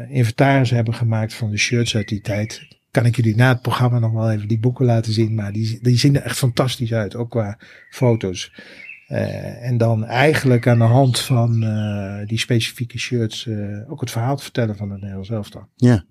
[0.09, 2.69] inventaris hebben gemaakt van de shirts uit die tijd.
[2.91, 5.79] Kan ik jullie na het programma nog wel even die boeken laten zien, maar die,
[5.83, 7.59] die zien er echt fantastisch uit, ook qua
[7.91, 8.53] foto's.
[9.61, 11.61] en dan eigenlijk aan de hand van
[12.27, 13.49] die specifieke shirts
[13.89, 15.69] ook het verhaal te vertellen van het Nederlands elftal.
[15.77, 16.05] Ja.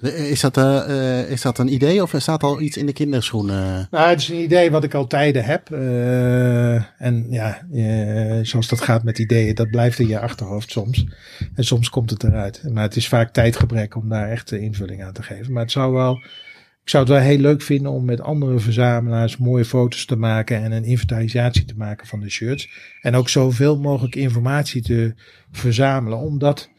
[0.00, 3.88] Is dat, uh, is dat een idee of staat al iets in de kinderschoenen?
[3.90, 5.70] Nou, het is een idee wat ik al tijden heb.
[6.98, 7.66] En ja,
[8.42, 11.06] zoals dat gaat met ideeën, dat blijft in je achterhoofd soms.
[11.54, 12.62] En soms komt het eruit.
[12.72, 15.52] Maar het is vaak tijdgebrek om daar echt invulling aan te geven.
[15.52, 16.14] Maar het zou wel,
[16.82, 20.62] ik zou het wel heel leuk vinden om met andere verzamelaars mooie foto's te maken
[20.62, 22.68] en een inventarisatie te maken van de shirts.
[23.00, 25.14] En ook zoveel mogelijk informatie te
[25.50, 26.70] verzamelen, omdat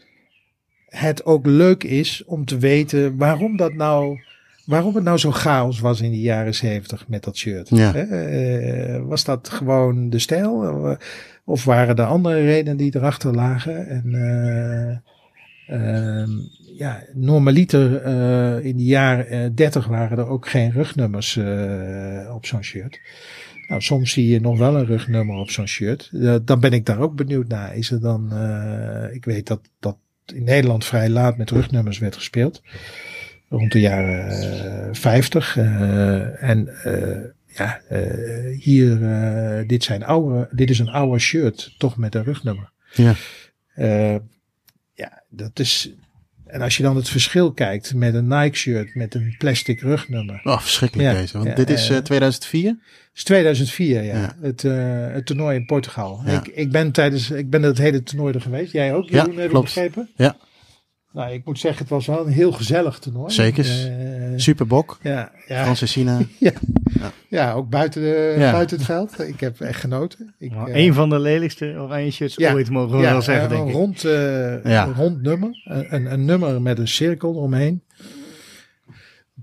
[0.98, 4.20] het ook leuk is om te weten waarom dat nou.
[4.66, 7.70] Waarom het nou zo chaos was in de jaren zeventig met dat shirt.
[7.70, 7.96] Ja.
[7.96, 10.98] Uh, was dat gewoon de stijl?
[11.46, 13.88] Of waren er andere redenen die erachter lagen?
[13.88, 14.06] En
[15.70, 16.28] uh,
[16.78, 21.38] ja, normaliter uh, in de jaren 30 waren er ook geen rugnummers
[22.34, 23.00] op zo'n shirt.
[23.68, 26.10] Nou, soms zie je nog wel een rugnummer op zo'n shirt.
[26.48, 27.76] dan ben ik daar ook benieuwd naar.
[27.76, 28.32] Is er dan,
[29.12, 29.98] ik weet dat, dat
[30.34, 32.62] in Nederland vrij laat met rugnummers werd gespeeld.
[33.50, 35.56] Rond de jaren 50.
[35.56, 37.82] Uh, eh, en uh, ja,
[38.58, 38.98] hier,
[39.68, 42.72] dit, zijn oude, dit is een oude shirt, toch met een rugnummer.
[42.94, 43.16] Ja.
[44.94, 45.92] ja, dat is.
[46.48, 50.42] En als je dan het verschil kijkt met een Nike shirt met een plastic rugnummer.
[50.44, 51.38] Oh, verschrikkelijk ja, deze.
[51.38, 52.78] Want dit is 2004?
[53.14, 54.18] is 2004, ja.
[54.18, 54.36] ja.
[54.42, 54.74] Het, uh,
[55.14, 56.22] het toernooi in Portugal.
[56.26, 58.72] Ik, ik ben tijdens, ik ben het hele toernooi er geweest.
[58.72, 59.66] Jij ook, Jeroen, ja, heb klopt.
[59.66, 60.10] begrepen?
[60.16, 60.38] Ja.
[61.12, 63.34] Nou, ik moet zeggen, het was wel een heel gezellig toernooi.
[63.34, 63.66] Zeker.
[63.66, 64.98] Uh, Superbok.
[65.02, 65.32] Ja.
[65.48, 65.64] ja.
[65.64, 66.18] Francesina.
[66.40, 66.52] ja.
[67.00, 67.12] ja.
[67.30, 67.54] Ja.
[67.54, 69.20] ook buiten, de, buiten het veld.
[69.20, 70.36] Ik heb echt genoten.
[70.40, 73.62] Ik, nou, uh, een van de lelijkste oranje shirts ooit, mogen we wel zeggen, denk
[73.62, 73.74] een ik.
[73.74, 75.62] Rond, een rond nummer.
[75.64, 77.84] Een, een nummer met een cirkel omheen.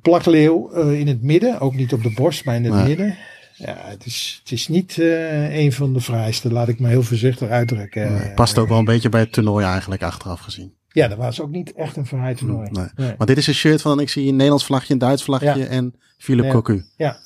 [0.02, 1.60] Plakleeuw in het midden.
[1.60, 3.16] Ook niet op de borst, maar in het midden.
[3.56, 7.02] Ja, het is, het is niet uh, een van de vrijste, laat ik me heel
[7.02, 8.12] voorzichtig uitdrukken.
[8.12, 10.74] Nee, past ook wel een beetje bij het toernooi eigenlijk achteraf gezien.
[10.94, 12.68] Ja, dat was ook niet echt een vrij toernooi.
[12.70, 12.86] Nee.
[12.96, 13.14] nee.
[13.18, 15.66] Maar dit is een shirt van, ik zie een Nederlands vlagje, een Duits vlagje ja.
[15.66, 16.84] en Philip Cocu.
[16.96, 17.18] Ja,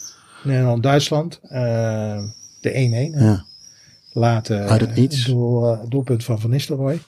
[0.45, 1.41] Nederland-Duitsland.
[1.43, 1.51] Uh,
[2.61, 3.19] de 1-1.
[3.19, 3.45] Ja.
[4.13, 5.25] Later Uit het niets.
[5.25, 6.99] Doel, doelpunt van Van Nistelrooy.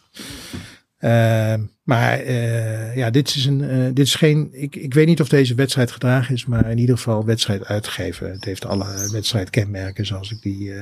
[1.01, 4.49] Uh, maar uh, ja, dit is, een, uh, dit is geen.
[4.53, 8.31] Ik, ik weet niet of deze wedstrijd gedragen is, maar in ieder geval wedstrijd uitgegeven.
[8.31, 10.73] Het heeft alle wedstrijdkenmerken zoals ik die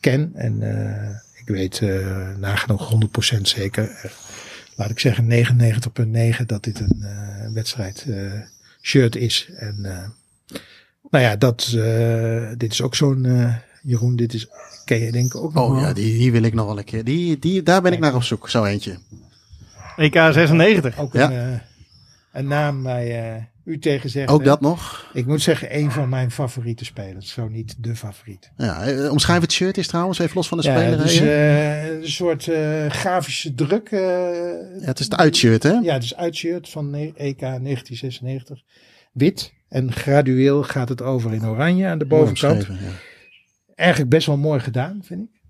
[0.00, 0.30] ken.
[0.34, 0.62] En
[1.34, 1.82] ik weet
[2.38, 2.94] nagenoeg
[3.36, 4.10] 100% zeker.
[4.82, 5.28] Laat ik zeggen
[6.40, 8.06] 99,9 dat dit een wedstrijd
[8.82, 9.48] shirt is.
[9.56, 9.80] En
[11.10, 11.76] nou ja, dat,
[12.56, 13.26] dit is ook zo'n.
[13.82, 14.48] Jeroen, dit is.
[14.84, 15.80] Ken je denk ik ook nog Oh wel.
[15.80, 17.04] ja, die, die wil ik nog wel een keer.
[17.04, 18.98] Die, die, daar ben ik naar op zoek, zo eentje.
[19.96, 20.98] EK 96.
[20.98, 21.30] Ook ja.
[21.30, 21.58] een, uh,
[22.32, 24.28] een, naam bij, uh, u tegen zegt.
[24.28, 25.10] Ook dat nog?
[25.12, 27.32] Ik moet zeggen, een van mijn favoriete spelers.
[27.32, 28.50] Zo niet de favoriet.
[28.56, 30.98] Ja, eh, omschrijf het shirt is trouwens, even los van de Ja, speler.
[30.98, 33.88] het is eh, een soort eh, grafische druk.
[33.90, 33.98] ja,
[34.80, 35.72] het is het uitshirt, hè?
[35.72, 38.62] ja, het is uitshirt van EK 1996.
[39.12, 39.52] Wit.
[39.68, 42.66] En gradueel gaat het over in oranje aan de bovenkant.
[42.66, 42.74] ja.
[43.74, 45.40] Eigenlijk best wel mooi gedaan, vind ik.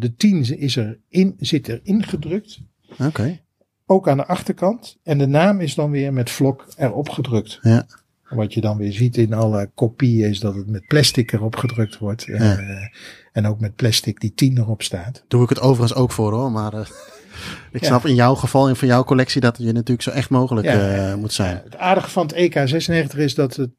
[0.00, 2.58] De 10 is er in, zit er ingedrukt.
[2.98, 3.40] Oké.
[3.86, 4.96] Ook aan de achterkant.
[5.02, 7.58] En de naam is dan weer met vlok erop gedrukt.
[7.62, 7.86] Ja.
[8.28, 11.98] Wat je dan weer ziet in alle kopieën is dat het met plastic erop gedrukt
[11.98, 12.22] wordt.
[12.22, 12.34] Ja.
[12.58, 12.86] Eh,
[13.32, 15.24] en ook met plastic die 10 erop staat.
[15.28, 16.80] Doe ik het overigens ook voor hoor, maar eh,
[17.72, 17.86] ik Ja.
[17.86, 21.10] snap in jouw geval en van jouw collectie dat je natuurlijk zo echt mogelijk Ja.
[21.10, 21.60] eh, moet zijn.
[21.64, 23.70] Het aardige van het EK 96 is dat, het,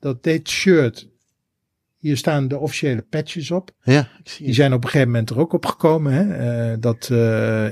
[0.00, 1.08] dat dit shirt,
[1.98, 3.70] hier staan de officiële patches op.
[3.82, 6.12] Ja, ik zie Die zijn op een gegeven moment er ook op gekomen.
[6.12, 6.78] Hè?
[6.78, 7.10] Dat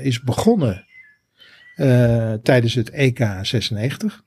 [0.03, 0.85] is begonnen
[2.43, 4.23] tijdens het EK 96.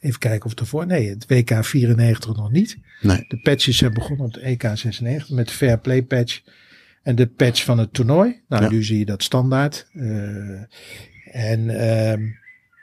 [0.00, 0.86] Even kijken of ervoor.
[0.86, 2.76] Nee, het WK 94 nog niet.
[3.00, 3.24] Nee.
[3.28, 6.40] De patches zijn begonnen op het EK 96 met de Fair Play patch.
[7.02, 8.40] En de patch van het toernooi.
[8.48, 8.70] Nou, Ja.
[8.70, 9.86] nu zie je dat standaard.
[9.92, 10.60] Eh,
[11.32, 12.22] en ehm,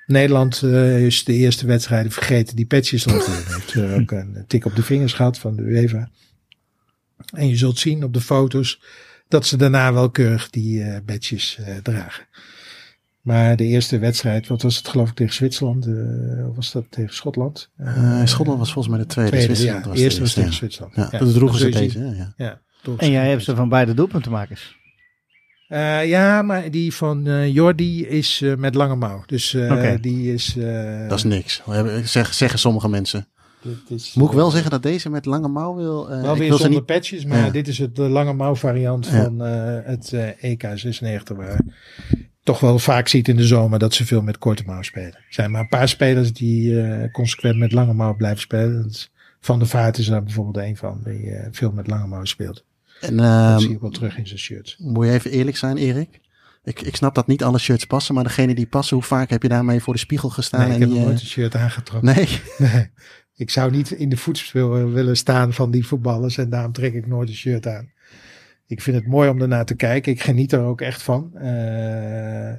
[0.06, 3.54] Nederland eh, is de eerste wedstrijden vergeten die patches te doen.
[3.56, 6.10] Heeft eh, ook een tik op de vingers gehad van de UEFA.
[7.34, 8.82] En je zult zien op de foto's
[9.28, 12.26] dat ze daarna wel keurig die eh badges eh, dragen.
[13.28, 15.86] Maar de eerste wedstrijd, wat was het geloof ik tegen Zwitserland?
[15.86, 17.70] eh, of was dat tegen Schotland?
[17.78, 19.32] Eh, Schotland was volgens mij de tweede.
[19.32, 20.56] Tweede, Zwitserland ja, was de eerste was tegen ja.
[20.56, 20.96] Zwitserland.
[20.96, 22.34] Ja, Ja, dat droegen ze deze.
[22.38, 22.60] Ja.
[22.98, 24.76] En jij hebt ze van beide doelpuntenmakers.
[25.68, 29.24] Eh, ja, maar die van Jordi is eh, met lange mouw.
[29.26, 30.56] Dus eh, die is...
[30.58, 31.62] eh, Dat is niks.
[32.04, 33.28] Zeg, zeggen sommige mensen.
[33.62, 36.10] dit is, Moet ik wel zeggen dat deze met lange mouw wil.
[36.12, 36.86] eh, Wel weer wil ze zonder niet.
[36.86, 37.50] patches, maar Ja.
[37.50, 39.24] dit is het de lange mouw variant Ja.
[39.24, 41.38] van eh, het eh, EK 96.
[41.38, 41.60] Waar
[42.48, 45.14] toch wel vaak ziet in de zomer dat ze veel met korte mouw spelen.
[45.14, 48.84] Er zijn maar een paar spelers die eh, consequent met lange mouw blijven spelen.
[48.84, 52.26] Dat van de Vaart is daar bijvoorbeeld een van die eh, veel met lange mouw
[52.26, 52.66] speelt.
[53.02, 54.76] En Dat ehm, zie je wel terug in zijn shirts.
[54.80, 56.20] moet je even eerlijk zijn, Erik?
[56.64, 59.42] Ik, ik snap dat niet alle shirts passen, maar degene die passen, hoe vaak heb
[59.42, 60.60] je daarmee voor de spiegel gestaan?
[60.60, 62.16] Nee, ik en heb die, eh, nooit een shirt aangetrokken.
[62.16, 62.28] nee.
[62.74, 62.90] Nee.
[63.36, 67.08] Ik zou niet in de voetspel willen staan van die voetballers en daarom trek ik
[67.08, 67.92] nooit een shirt aan.
[68.68, 70.12] Ik vind het mooi om ernaar te kijken.
[70.12, 71.32] Ik geniet er ook echt van.
[71.38, 72.54] Eh,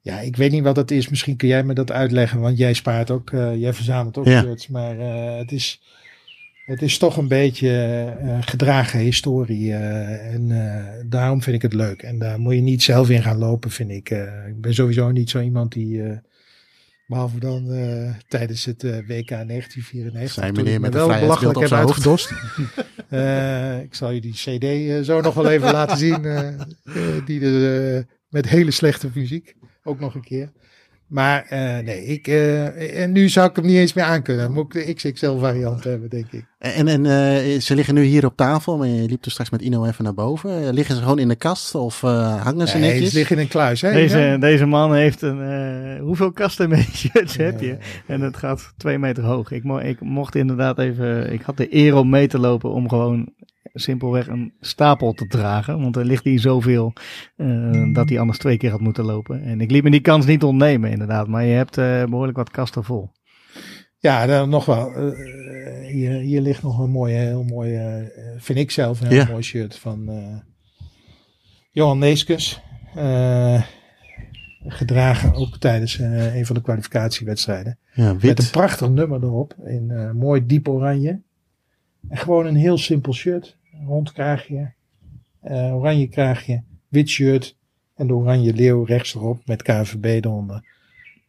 [0.00, 1.08] ja, ik weet niet wat dat is.
[1.08, 4.40] Misschien kun jij me dat uitleggen, want jij spaart ook, eh, jij verzamelt ook Ja.
[4.40, 4.68] shirts.
[4.68, 5.80] Maar eh, het, is,
[6.66, 9.74] het is toch een beetje gedragen historie.
[9.74, 10.48] en
[11.08, 12.02] daarom vind ik het leuk.
[12.02, 14.10] En daar moet je niet zelf in gaan lopen, vind ik.
[14.48, 16.02] Ik ben sowieso niet zo iemand die.
[17.10, 20.32] Eh, Behalve dan eh, tijdens het eh, WK 1994.
[20.32, 22.32] Zei toen meneer me met een wel vrijheidsbeeld belachelijk op zijn uitgedost.
[23.10, 26.22] Eh, ik zal je die CD zo nog wel even laten zien.
[27.24, 29.54] die er, eh, met hele slechte muziek.
[29.82, 30.52] Ook nog een keer.
[31.10, 34.44] Maar eh, nee, ik, eh, en nu zou ik hem niet eens meer aankunnen.
[34.44, 36.44] Dan moet ik de XXL variant hebben, denk ik.
[36.58, 39.62] En, en eh, ze liggen nu hier op tafel, maar je liep er straks met
[39.62, 40.72] Ino even naar boven.
[40.74, 43.10] Liggen ze gewoon in de kast of eh, hangen ze Nee, netjes?
[43.10, 43.80] ze liggen in een kluis.
[43.80, 43.92] Hè?
[43.92, 44.36] Deze, Ja?
[44.38, 45.40] deze man heeft een.
[45.42, 47.76] eh, hoeveel kasten met shirts heb je?
[48.06, 49.50] En het gaat twee meter hoog.
[49.50, 51.32] Ik, mo ik mocht inderdaad even.
[51.32, 53.28] Ik had de eer om mee te lopen om gewoon
[53.72, 55.80] simpelweg een stapel te dragen.
[55.80, 56.92] Want er ligt hier zoveel
[57.36, 59.42] eh, dat hij anders twee keer had moeten lopen.
[59.42, 61.28] En ik liet me die kans niet ontnemen, inderdaad.
[61.28, 63.10] Maar je hebt eh, behoorlijk wat kasten vol.
[63.98, 64.94] Ja, dan nog wel.
[64.94, 67.94] eh, hier, hier ligt nog een mooie, heel mooi, eh,
[68.36, 69.26] vind ik zelf een heel Ja.
[69.30, 70.36] mooi shirt van eh,
[71.70, 72.60] Johan Neeskens.
[72.94, 73.62] Eh,
[74.66, 77.78] gedragen ook tijdens eh, een van de kwalificatiewedstrijden.
[77.92, 79.54] Ja, Met een prachtig nummer erop.
[79.64, 81.20] In eh, mooi diep oranje.
[82.08, 83.56] En gewoon een heel simpel shirt.
[83.86, 84.72] Rond kraagje.
[85.40, 86.62] eh, oranje kraagje.
[86.88, 87.56] Wit shirt.
[87.96, 89.46] En de oranje leeuw rechts erop.
[89.46, 90.64] Met KVB eronder.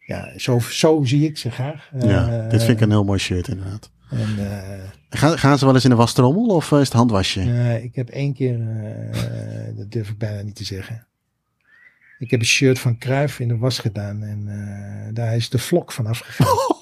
[0.06, 1.90] Ja, zo, zo zie ik ze graag.
[1.98, 3.90] Ja, Eh, dit vind ik een heel mooi shirt inderdaad.
[4.10, 4.78] En, eh,
[5.10, 7.40] Gaan, gaan ze wel eens in de wastrommel of is het handwasje?
[7.82, 8.58] ik heb één keer,
[9.76, 11.06] dat durf ik bijna niet te zeggen.
[12.18, 14.44] Ik heb een shirt van Cruijff in de was gedaan en
[15.14, 16.56] daar is de vlok vanaf gegaan.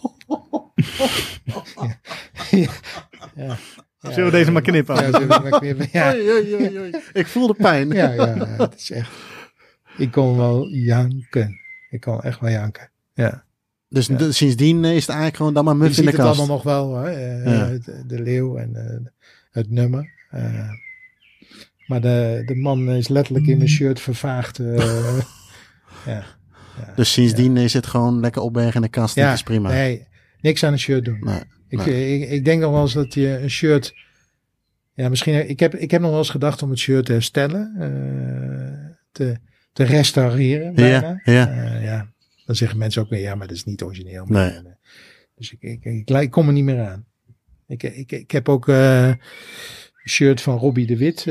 [2.51, 2.71] ja.
[3.35, 3.57] Ja.
[4.01, 4.11] Ja.
[4.13, 4.95] Zullen we deze maar knippen?
[4.95, 5.89] Ja, zullen we maar knippen?
[5.93, 6.91] Ja, Oei, oei, oei, oei.
[7.13, 7.89] Ik voel de pijn.
[7.91, 9.11] ja, ja, het is echt.
[9.97, 11.59] Ik kon wel janken.
[11.91, 12.91] Ik kon echt wel janken.
[13.15, 13.45] Ja.
[13.89, 14.31] Dus Ja.
[14.33, 16.39] sindsdien eh, is het eigenlijk gewoon dan maar Je muf in ziet de het kast.
[16.39, 17.11] allemaal nog wel, hè?
[17.11, 17.67] eh, Ja.
[17.85, 19.13] de, de leeuw en eh,
[19.51, 20.11] het nummer.
[20.31, 20.69] eh.
[21.87, 24.59] maar de, de man is letterlijk in een shirt vervaagd.
[24.59, 24.77] eh,
[26.07, 26.25] ja.
[26.87, 26.93] Ja.
[26.97, 29.15] Dus sindsdien is het gewoon lekker opbergen in de kast.
[29.15, 29.69] Ja, dat is prima.
[29.69, 30.07] Nee,
[30.41, 31.19] niks aan een shirt doen.
[31.21, 31.41] Nee,
[31.71, 32.19] Ik, nee.
[32.19, 33.95] ik, ik denk nog wel eens dat je een shirt.
[34.95, 35.49] Ja, misschien.
[35.49, 37.75] Ik heb, ik heb nog wel eens gedacht om het shirt te herstellen.
[37.79, 39.37] eh, te,
[39.73, 40.75] te restaureren.
[40.75, 41.21] Bijna.
[41.25, 41.49] Ja, ja.
[41.49, 42.13] Eh, ja.
[42.47, 44.25] dan zeggen mensen ook weer, ja, maar dat is niet origineel.
[44.27, 44.51] Nee.
[44.51, 44.73] En, eh,
[45.35, 47.05] dus ik, ik, ik, ik kom er niet meer aan.
[47.67, 49.19] Ik, ik, ik heb ook een
[50.09, 51.27] shirt van Robbie de Wit,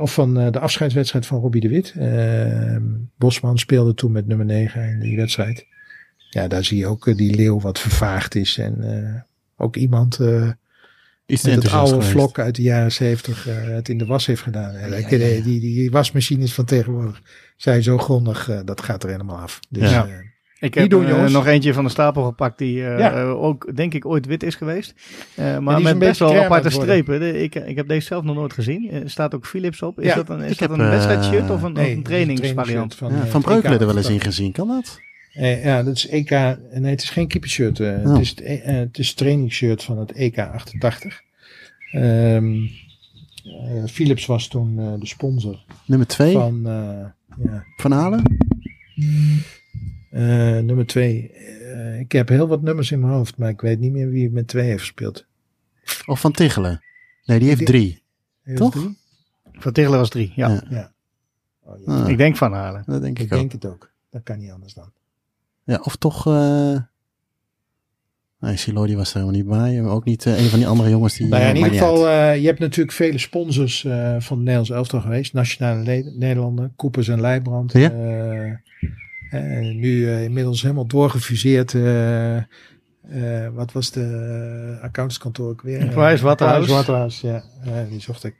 [0.00, 1.94] of van de afscheidswedstrijd van Robbie de Wit.
[1.96, 2.76] Eh,
[3.16, 5.66] Bosman speelde toen met nummer 9 in die wedstrijd.
[6.30, 8.58] Ja, daar zie je ook die leeuw wat vervaagd is.
[8.58, 8.76] En
[9.60, 10.48] ook iemand eh,
[11.26, 12.10] Iets met het oude geweest.
[12.10, 14.74] vlok uit de jaren zeventig eh, het in de was heeft gedaan.
[14.74, 17.20] En ik- die, die, die wasmachines van tegenwoordig
[17.56, 19.60] zijn zo grondig, eh, dat gaat er helemaal af.
[19.68, 20.06] Dus, Ja.
[20.06, 20.12] eh,
[20.60, 23.12] Ik heb doen, eh, nog eentje van de stapel gepakt die eh, Ja.
[23.12, 24.94] eh, ook denk ik ooit wit is geweest.
[25.34, 27.20] Eh, maar met best wel aparte strepen.
[27.20, 28.90] De- ik, ik heb deze zelf nog nooit gezien.
[28.90, 30.00] Er staat ook Philips op.
[30.00, 31.96] Is Ja, dat een, is ik dat heb, een eh, wedstrijdshirt of een, nee, of
[31.96, 32.94] een trainingsvariant?
[32.94, 35.00] van, Ja, eh, van Breukelen er wel eens in gezien, kan dat?
[35.40, 36.30] Eh, ja, dat is EK.
[36.30, 37.80] Nee, het is geen keepershirt.
[37.80, 38.12] eh, Oh.
[38.12, 41.20] het, is het, e- eh, het is het trainingsshirt van het EK 88.
[41.92, 42.64] Ehm,
[43.44, 48.22] eh, Philips was toen eh, de sponsor Nummer twee, van, van eh, ja, Halen.
[50.10, 51.30] eh, nummer twee.
[51.32, 54.30] Eh, ik heb heel wat nummers in mijn hoofd, maar ik weet niet meer wie
[54.30, 55.26] met twee heeft gespeeld.
[56.06, 56.82] Of van Tichelen.
[57.24, 58.02] Nee, die heeft Die- drie.
[58.42, 58.72] Heeft Toch?
[58.72, 58.96] drie?
[59.52, 60.32] Van Tichelen was drie.
[60.34, 60.62] Ja, Ja.
[60.70, 60.92] Ja.
[61.62, 61.92] Oh, ja.
[62.02, 62.82] Ah, ik denk van Halen.
[62.86, 63.38] dat denk ik, ik ook.
[63.38, 63.90] denk het ook.
[64.10, 64.92] Dat kan niet anders dan.
[65.70, 66.26] Ja, of toch...
[66.26, 66.76] eh
[68.40, 69.80] Nee, Siloy die was er helemaal niet bij.
[69.82, 71.28] Maar ook niet eh, een van die andere jongens die...
[71.28, 74.38] Nou ja, in eh, ieder geval, eh, je hebt natuurlijk vele sponsors eh, van het
[74.38, 75.32] Nederlands elftal geweest.
[75.32, 77.72] Nationale Le- Nederlanden, Koepers en Leijbrand.
[77.72, 77.90] Ja.
[77.90, 78.50] Eh,
[79.30, 81.74] eh, nu inmiddels helemaal doorgefuseerd.
[81.74, 82.44] eh, eh,
[83.52, 85.78] wat was de accountskantoor ook weer?
[85.88, 86.58] Price Waterhouse.
[86.64, 87.44] Price Waterhouse, ja.
[87.88, 88.34] Die zocht ik.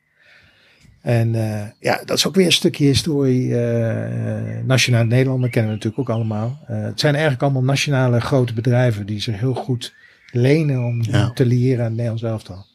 [1.01, 3.57] En eh, ja, dat is ook weer een stukje historie.
[3.59, 6.59] eh Nationale Nederlanden kennen we natuurlijk ook allemaal.
[6.67, 9.95] Eh, het zijn eigenlijk allemaal nationale grote bedrijven die zich heel goed
[10.33, 11.31] lenen om Ja.
[11.31, 12.67] te leren aan het Nederlands elftal.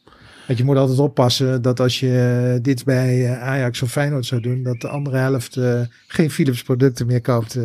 [0.46, 4.62] Want je moet altijd oppassen dat als je dit bij Ajax of Feyenoord zou doen,
[4.62, 7.54] dat de andere helft eh, geen Philips producten meer koopt.
[7.54, 7.64] eh.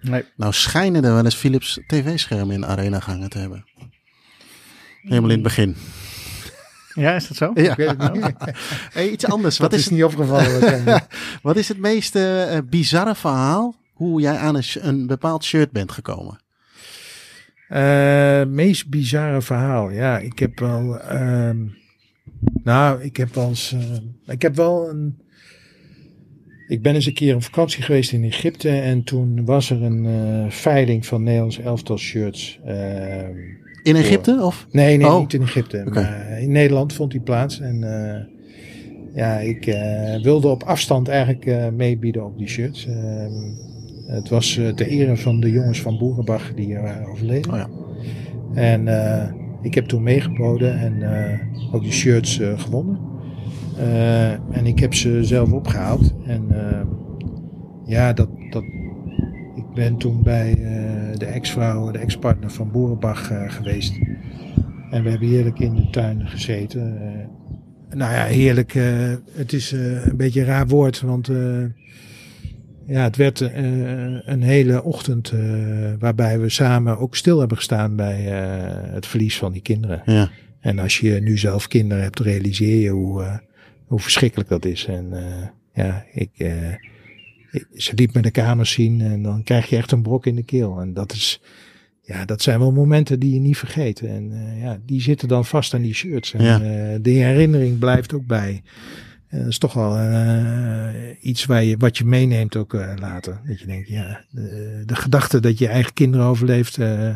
[0.00, 0.22] Nee.
[0.36, 3.64] Nou schijnen er wel eens Philips tv-schermen in de arena gehangen te hebben.
[5.02, 5.76] Helemaal in het begin.
[6.94, 7.50] Ja, is dat zo?
[7.54, 7.70] Ja.
[7.70, 8.32] Ik weet het niet.
[8.92, 9.56] Hey, iets anders.
[9.56, 11.02] Dat Wat is is, niet opgevallen.
[11.42, 15.92] wat is het meest eh, bizarre verhaal hoe jij aan een, een bepaald shirt bent
[15.92, 16.40] gekomen?
[17.68, 19.90] Eh, meest bizarre verhaal.
[19.90, 21.00] Ja, ik heb wel.
[21.00, 21.56] ehm,
[22.64, 23.72] nou, ik heb wel eens.
[23.72, 25.20] eh, ik heb wel een.
[26.68, 28.68] Ik ben eens een keer op vakantie geweest in Egypte.
[28.70, 32.60] En toen was er een eh, veiling van Nederlands elftal shirts.
[33.82, 34.38] Ehm, In Egypte?
[34.42, 34.66] Of?
[34.70, 35.20] nee, nee, Oh.
[35.20, 35.84] niet in Egypte.
[35.92, 37.60] Maar in Nederland vond die plaats.
[37.60, 38.20] En eh,
[39.14, 42.86] ja, ik eh, wilde op afstand eigenlijk eh, meebieden op die shirts.
[42.86, 43.32] Ehm,
[44.06, 47.52] het was eh, ter ere van de jongens van Boerenbach die er waren overleden.
[47.52, 47.68] Oh ja.
[48.54, 49.28] En eh,
[49.62, 51.38] ik heb toen meegeboden en eh,
[51.74, 52.98] ook die shirts eh, gewonnen.
[53.78, 56.12] Eh, en ik heb ze zelf opgehaald.
[56.26, 56.80] En eh,
[57.84, 58.28] ja, dat,
[59.54, 63.98] ik ben toen bij eh, de ex-vrouw, de ex-partner van Boerenbach eh, geweest.
[64.90, 67.00] En we hebben heerlijk in de tuin gezeten.
[67.00, 67.26] Eh,
[67.96, 68.72] nou ja, heerlijk.
[69.32, 71.30] het is een beetje een raar woord, want
[72.86, 75.32] ja, het werd een hele ochtend
[75.98, 78.20] waarbij we samen ook stil hebben gestaan bij
[78.92, 80.02] het verlies van die kinderen.
[80.06, 80.30] Ja.
[80.60, 83.40] En als je nu zelf kinderen hebt, realiseer je hoe,
[83.86, 84.86] hoe verschrikkelijk dat is.
[84.86, 85.12] En
[85.72, 86.91] ja, ik, ik-
[87.76, 90.42] ze liet me de kamers zien en dan krijg je echt een brok in de
[90.42, 90.80] keel.
[90.80, 91.40] En dat is,
[92.02, 94.00] ja, dat zijn wel momenten die je niet vergeet.
[94.00, 96.32] En eh, ja, die zitten dan vast aan die shirts.
[96.34, 96.54] En Ja.
[96.54, 98.62] eh, de herinnering blijft ook bij.
[99.28, 100.88] En dat is toch wel eh,
[101.20, 103.40] iets waar je, wat je meeneemt ook eh, later.
[103.46, 107.14] Dat je denkt, ja, de, de gedachte dat je eigen kinderen overleeft, eh,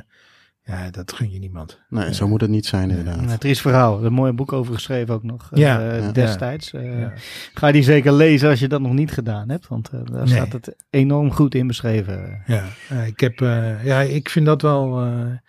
[0.68, 1.80] ja, dat gun je niemand.
[1.88, 3.30] Nee, zo moet het niet zijn inderdaad.
[3.30, 3.98] Een triest verhaal.
[4.00, 6.12] Er een mooi boek over geschreven ook nog eh, Ja, eh, ja.
[6.12, 6.72] destijds.
[6.72, 7.12] Eh, Ja.
[7.54, 9.68] Ga die zeker lezen als je dat nog niet gedaan hebt.
[9.68, 10.34] Want eh, daar Nee.
[10.34, 12.42] staat het enorm goed in beschreven.
[12.46, 15.40] Ja, eh, ik, heb, eh, ja, ik vind dat wel eh een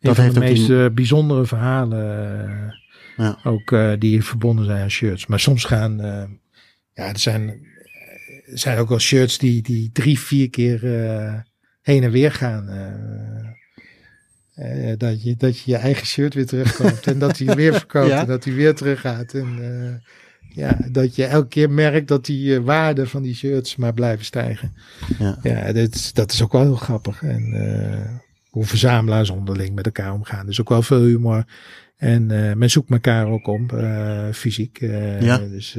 [0.00, 2.74] Dat van heeft de ook die- meest bijzondere verhalen.
[3.16, 3.38] Ja.
[3.44, 5.26] Ook eh, die verbonden zijn aan shirts.
[5.26, 6.24] Maar soms gaan, eh,
[6.92, 7.48] ja, er zijn,
[8.46, 11.34] er zijn ook wel shirts die, die drie, vier keer eh,
[11.82, 12.68] heen en weer gaan.
[14.54, 14.92] Eh.
[14.98, 18.20] Dat, je, dat je je eigen shirt weer terugkoopt en dat hij weer verkoopt Ja.
[18.20, 19.32] en dat hij weer teruggaat.
[19.34, 20.12] En eh,
[20.56, 24.24] ja, dat je elke keer merkt dat die eh, waarde van die shirts maar blijven
[24.24, 24.72] stijgen.
[25.18, 25.38] Ja.
[25.42, 27.22] Ja, dat, is- dat is ook wel heel grappig.
[27.22, 27.52] En
[28.50, 30.46] hoe verzamelaars onderling met elkaar omgaan.
[30.46, 31.44] Dus ook wel veel humor.
[31.96, 32.26] En
[32.58, 33.68] men zoekt elkaar ook om,
[34.32, 34.78] fysiek.
[35.20, 35.38] Ja.
[35.38, 35.76] Dus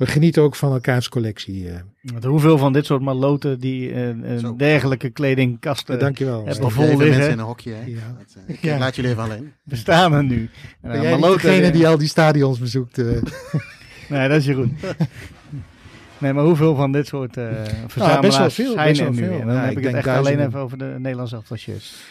[0.00, 1.68] we genieten ook van elkaars collectie.
[1.68, 1.74] eh.
[2.02, 4.56] Want hoeveel van dit soort maloten die eh, een Zo.
[4.56, 6.38] dergelijke kledingkasten Dankjewel.
[6.44, 6.60] heb Steve.
[6.60, 7.08] wel vol liggen.
[7.08, 7.72] mensen in een hokje.
[7.72, 7.84] Hè?
[7.86, 8.16] Ja.
[8.18, 8.78] Dat, eh, ik Ja.
[8.78, 9.52] laat jullie even alleen.
[9.64, 10.50] bestaan er nu.
[10.80, 12.98] En, Ben eh, jij maloten- degene die al die stadions bezoekt?
[12.98, 13.06] eh?
[14.08, 14.76] Nee, dat is Jeroen.
[16.18, 17.44] Nee, maar hoeveel van dit soort uh,
[17.86, 19.16] verzamelaars best wel veel, zijn best er nu?
[19.16, 19.38] Veel.
[19.38, 22.02] Dan heb ik, het echt alleen even over de Nederlandse shirts.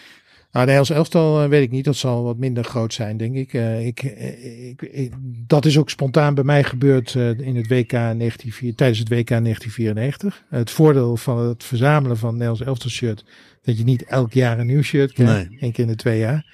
[0.52, 1.86] Nou, de Nederlands elftal weet ik niet.
[1.86, 3.54] Dat zal wat minder groot zijn, denk ik.
[3.54, 5.14] Uh, ik, ik, ik,
[5.48, 9.28] dat is ook spontaan bij mij gebeurd uh, in het WK 1994, tijdens het WK
[9.28, 10.44] 1994.
[10.50, 13.26] het voordeel van het verzamelen van Nederlands elftal shirt,
[13.62, 15.50] dat je niet elk jaar een nieuw shirt krijgt.
[15.50, 15.58] Nee.
[15.62, 16.46] Eén keer in de twee jaar.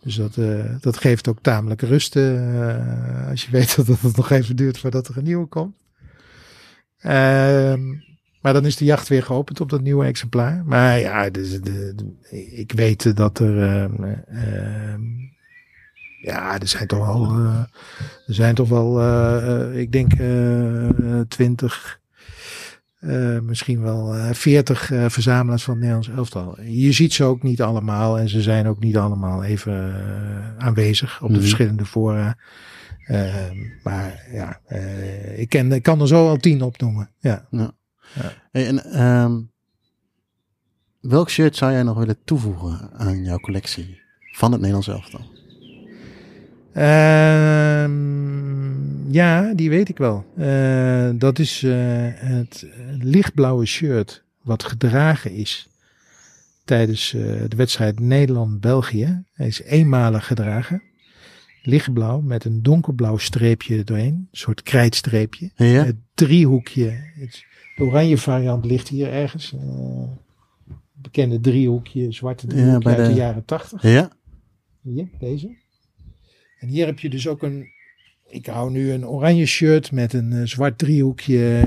[0.00, 2.16] Dus dat, uh, dat geeft ook tamelijk rust
[3.30, 5.74] als je weet dat het nog even duurt voordat er een nieuwe komt.
[7.02, 7.74] Uh,
[8.44, 10.62] maar dan is de jacht weer geopend op dat nieuwe exemplaar.
[10.64, 11.94] Maar ja, de, de,
[12.50, 13.62] ik weet dat er.
[13.62, 15.02] Ehm,
[16.22, 17.32] ja, er zijn toch wel.
[18.26, 19.00] er zijn toch wel.
[19.78, 20.12] ik denk
[21.28, 22.00] twintig
[23.42, 26.60] misschien wel 40 uh, verzamelaars van het Nederlands elftal.
[26.60, 31.22] Je ziet ze ook niet allemaal en ze zijn ook niet allemaal even eh, aanwezig
[31.22, 32.36] op de mm verschillende fora.
[33.04, 37.10] Ehm, maar ja, eh, ik, ken, ik kan er zo al tien opnoemen.
[37.18, 37.46] Ja.
[37.50, 37.72] ja.
[38.50, 39.50] Hey, en um,
[41.00, 44.00] welk shirt zou jij nog willen toevoegen aan jouw collectie
[44.32, 45.32] van het Nederlands elftal?
[46.72, 47.92] Ehm,
[49.12, 50.24] ja, die weet ik wel.
[50.38, 51.74] Uh, dat is uh,
[52.14, 52.66] het
[52.98, 55.68] lichtblauwe shirt wat gedragen is
[56.64, 59.22] tijdens uh, de wedstrijd Nederland-België.
[59.32, 60.82] Hij is eenmalig gedragen.
[61.62, 64.14] Lichtblauw met een donkerblauw streepje doorheen.
[64.14, 65.50] Een soort krijtstreepje.
[65.56, 65.84] Ja.
[65.84, 66.90] Het driehoekje.
[67.14, 67.44] Het,
[67.76, 69.54] de oranje variant ligt hier ergens.
[70.92, 73.82] bekende driehoekje, zwarte driehoekje ja, uit de, de jaren tachtig.
[73.82, 74.10] Ja.
[74.82, 75.56] Hier, deze.
[76.58, 77.66] En hier heb je dus ook een,
[78.34, 81.62] ik hou nu een oranje shirt met een uh, zwart driehoekje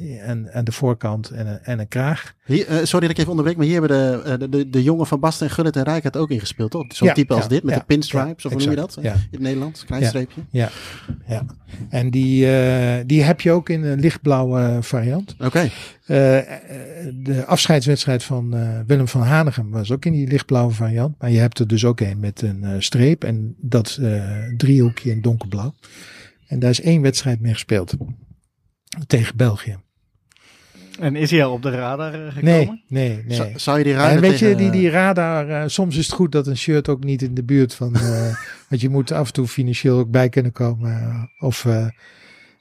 [0.00, 2.34] uh, aan, aan de voorkant en een, en een kraag.
[2.44, 5.06] Hier, uh, sorry dat ik even onderbreek, maar hier hebben de, de, de, de jongen
[5.06, 6.84] van Basten en Gullit en Rijk het ook ingespeeld, toch?
[6.88, 8.96] Zo'n ja, type als ja, dit, met ja, de pinstripes, of hoe noem je dat?
[9.00, 10.40] In het Nederlands, klein streepje.
[10.50, 10.68] Ja,
[11.26, 11.44] ja.
[11.88, 12.46] En die,
[13.06, 15.32] die heb je ook in een lichtblauwe variant.
[15.32, 15.46] Oké.
[15.46, 15.70] Okay.
[16.10, 18.54] De afscheidswedstrijd van
[18.86, 21.14] Willem van Hanegem was ook in die lichtblauwe variant.
[21.18, 24.00] Maar je hebt er dus ook een met een streep en dat
[24.56, 25.74] driehoekje in donkerblauw.
[26.46, 27.94] En daar is één wedstrijd mee gespeeld.
[29.06, 29.78] Tegen België.
[31.00, 32.42] En is hij al op de radar eh, gekomen?
[32.42, 33.52] Nee, nee, nee.
[33.56, 36.32] Zou je die radar en weet je, die, die radar, uh, soms is het goed
[36.32, 38.34] dat een shirt ook niet in de buurt van, uh,
[38.68, 41.30] want je moet af en toe financieel ook bij kunnen komen.
[41.38, 41.66] of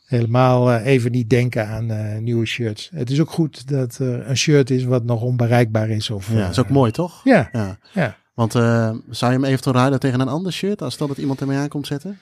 [0.10, 2.89] helemaal even niet denken aan nieuwe shirts.
[2.93, 6.10] Het is ook goed dat er een shirt is wat nog onbereikbaar is.
[6.10, 7.22] Of, ja, dat is ook mooi, toch?
[7.24, 7.78] Ja, ja.
[7.93, 8.18] ja.
[8.34, 11.88] Want zou je hem eventueel ruilen tegen een ander shirt, als dat iemand ermee aankomt
[11.88, 12.20] zetten?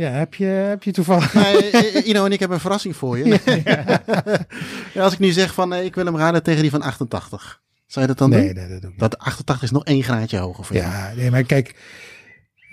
[0.00, 1.34] Ja, heb je, heb je toevallig...
[1.42, 3.40] Nee, Ino en ik hebben een verrassing voor je.
[4.94, 7.60] ja, als ik nu zeg van ik wil hem raden tegen die van 88.
[7.86, 8.54] Zou je dat dan nee, doen?
[8.54, 11.42] Nee, dat doe ik Dat 88 is nog één graadje hoger voor Ja, nee, maar
[11.42, 11.74] kijk...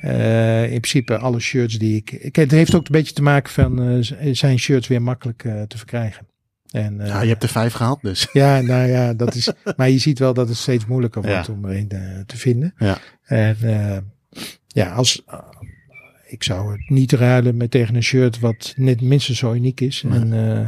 [0.04, 2.30] Uh, in principe alle shirts die ik...
[2.32, 3.92] Het heeft ook een beetje te maken van...
[3.92, 6.28] Uh, zijn shirts weer makkelijk uh, te verkrijgen.
[6.72, 8.28] En, ja, je hebt er vijf gehad dus.
[8.34, 9.52] Ja, nou ja, dat is...
[9.78, 11.54] maar je ziet wel dat het steeds moeilijker wordt ja.
[11.54, 11.88] om er een
[12.26, 12.74] te vinden.
[12.78, 12.98] Ja.
[13.24, 13.58] En
[14.68, 15.24] ja, als
[16.28, 20.04] ik zou het niet ruilen met tegen een shirt wat net minstens zo uniek is.
[20.10, 20.68] En, uh,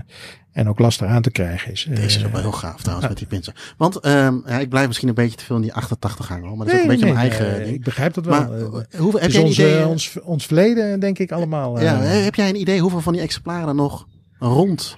[0.51, 1.87] en ook lastig aan te krijgen is.
[1.89, 3.53] Deze is ook wel heel gaaf trouwens met die pinsen.
[3.77, 6.57] Want um, ja, ik blijf misschien een beetje te veel in die 88 hangen.
[6.57, 7.75] Maar dat is ook een beetje mijn eigen ding.
[7.75, 8.39] Ik begrijp dat wel.
[8.39, 8.65] Maar, uh,
[8.97, 11.81] hoe, heb jij ons, idee, ons, ons verleden denk ik allemaal.
[11.81, 14.07] Ja, heb jij een idee hoeveel van die exemplaren nog
[14.39, 14.97] rond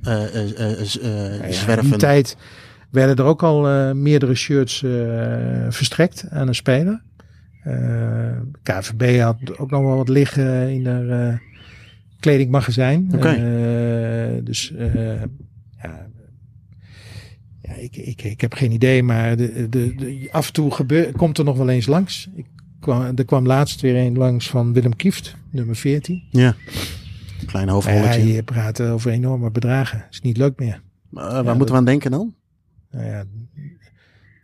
[0.00, 1.78] zwerven?
[1.78, 2.36] in die tijd
[2.90, 4.84] werden er ook al meerdere shirts
[5.68, 7.02] verstrekt aan een speler.
[7.66, 11.38] Uh, KVB had ook nog wel wat liggen in haar uh,
[12.20, 13.10] kledingmagazijn.
[13.14, 13.36] Okay.
[13.36, 14.72] Uh, dus
[15.82, 16.08] ja,
[17.62, 21.12] ja ik, ik, ik heb geen idee, maar de, de, de, af en toe gebeur,
[21.12, 22.28] komt er nog wel eens langs.
[22.34, 22.46] Ik
[22.80, 26.22] kwam, er kwam laatst weer een langs van Willem Kieft, nummer 14.
[26.30, 26.54] Ja,
[27.46, 28.26] klein hoofdrolletje.
[28.26, 30.06] Ja, je praat over enorme bedragen.
[30.10, 30.82] is niet leuk meer.
[31.10, 32.34] waar ja, moeten we aan denken dan?
[32.90, 33.24] Nou ja,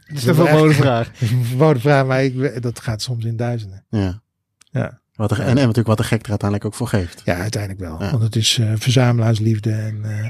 [0.09, 1.11] het is een verboden vraag.
[1.21, 3.85] een verboden vraag, maar ik, dat gaat soms in duizenden.
[3.89, 4.23] Ja.
[4.71, 5.01] Ja.
[5.15, 7.23] Wat er, en, en natuurlijk wat de gek er uiteindelijk ook voor geeft.
[7.25, 8.03] Ja, uiteindelijk wel.
[8.03, 8.11] Ja.
[8.11, 10.25] Want het is uh, verzamelaarsliefde en uh,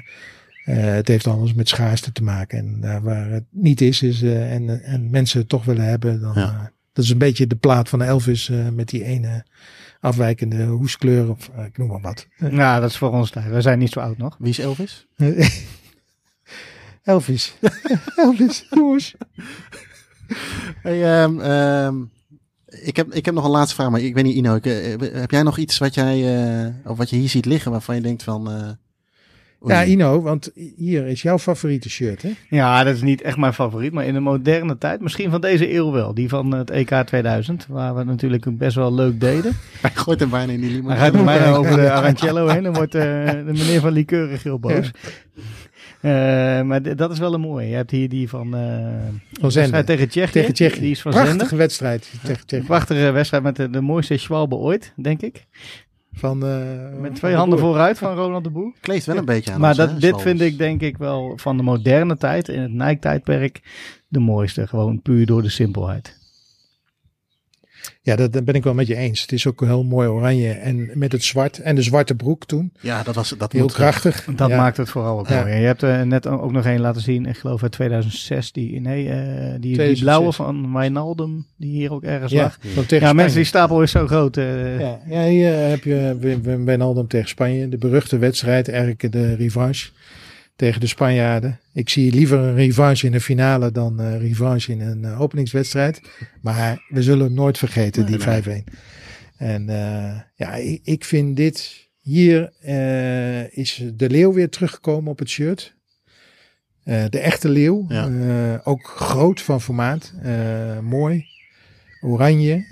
[0.76, 2.58] uh, het heeft alles met schaarste te maken.
[2.58, 6.32] En daar waar het niet is, is en, en mensen het toch willen hebben, dan,
[6.34, 6.72] ja.
[6.92, 9.44] dat is een beetje de plaat van Elvis met die ene
[10.00, 12.26] afwijkende hoeskleur of ik noem maar wat.
[12.38, 13.50] Nou, dat is voor ons tijd.
[13.50, 14.36] We zijn niet zo oud nog.
[14.38, 15.06] Wie is Elvis?
[17.08, 17.54] Elvis.
[18.16, 19.14] Elvis, jongens.
[20.82, 22.10] Hey, um, um,
[22.66, 24.74] ik, heb, ik heb nog een laatste vraag, maar ik weet niet, Ino, ik, uh,
[25.12, 26.18] heb jij nog iets wat jij,
[26.64, 28.50] uh, of wat je hier ziet liggen waarvan je denkt van...
[28.50, 28.68] Uh...
[29.66, 32.30] Ja, Ino, want hier is jouw favoriete shirt, hè?
[32.48, 35.74] Ja, dat is niet echt mijn favoriet, maar in de moderne tijd, misschien van deze
[35.74, 36.14] eeuw wel.
[36.14, 39.52] Die van het EK 2000, waar we natuurlijk best wel leuk deden.
[39.82, 40.88] Hij gooit er bijna in die limo.
[40.88, 44.38] Hij gaat er bijna over de Arancello heen, dan wordt uh, de meneer van Likeuren
[44.42, 44.90] heel boos.
[45.34, 45.42] Ja.
[46.02, 46.10] Uh,
[46.62, 47.68] maar dat is wel een mooie.
[47.68, 50.32] Je hebt hier die van, uh, van tegen Tsjechië.
[50.32, 50.80] Tegen Tsjechië.
[50.80, 52.66] Die is van Prachtige wedstrijd tegen Tsjechië.
[52.66, 55.46] Prachtige wedstrijd met de, de mooiste schwalbe ooit, denk ik.
[56.12, 58.72] Van, uh, Met twee handen vooruit van Ronald de Boer.
[58.80, 61.32] Kleeft wel een beetje aan Maar ons, dat, hè, dit vind ik denk ik wel
[61.36, 63.60] van de moderne tijd, in het Nike-tijdperk,
[64.08, 64.66] de mooiste.
[64.66, 66.17] Gewoon puur door de simpelheid.
[68.02, 69.20] Ja, dat, dat ben ik wel met je eens.
[69.20, 72.72] Het is ook heel mooi oranje en met het zwart en de zwarte broek toen.
[72.80, 74.24] Ja, dat was dat Heel moet krachtig.
[74.36, 74.56] Dat ja.
[74.56, 75.40] maakt het vooral ook Ja.
[75.40, 75.52] mooi.
[75.52, 78.80] En Je hebt er net ook nog een laten zien, ik geloof uit 2006, die,
[78.80, 79.16] nee, eh,
[79.50, 80.00] die, die 2006.
[80.00, 82.58] blauwe van Wijnaldum, die hier ook ergens Ja, lag.
[82.60, 83.14] van tegen Ja, Spanje.
[83.14, 84.36] mensen, die stapel is zo groot.
[84.36, 84.80] eh.
[84.80, 86.16] Ja, ja, hier heb je
[86.64, 87.68] Wijnaldum tegen Spanje.
[87.68, 89.90] De beruchte wedstrijd, eigenlijk de revanche
[90.58, 91.60] tegen de Spanjaarden.
[91.72, 96.00] Ik zie liever een revanche in de finale dan een revanche in een eh, openingswedstrijd.
[96.42, 98.48] Maar we zullen het nooit vergeten, die Nee, 5-1.
[99.36, 101.86] En eh, ja, ik, ik vind dit...
[102.00, 102.52] Hier
[103.50, 105.74] is de leeuw weer teruggekomen op het shirt.
[106.84, 107.84] De echte leeuw.
[107.88, 108.60] Ja.
[108.64, 110.12] Ook groot van formaat.
[110.82, 111.26] Mooi.
[112.00, 112.66] Oranje.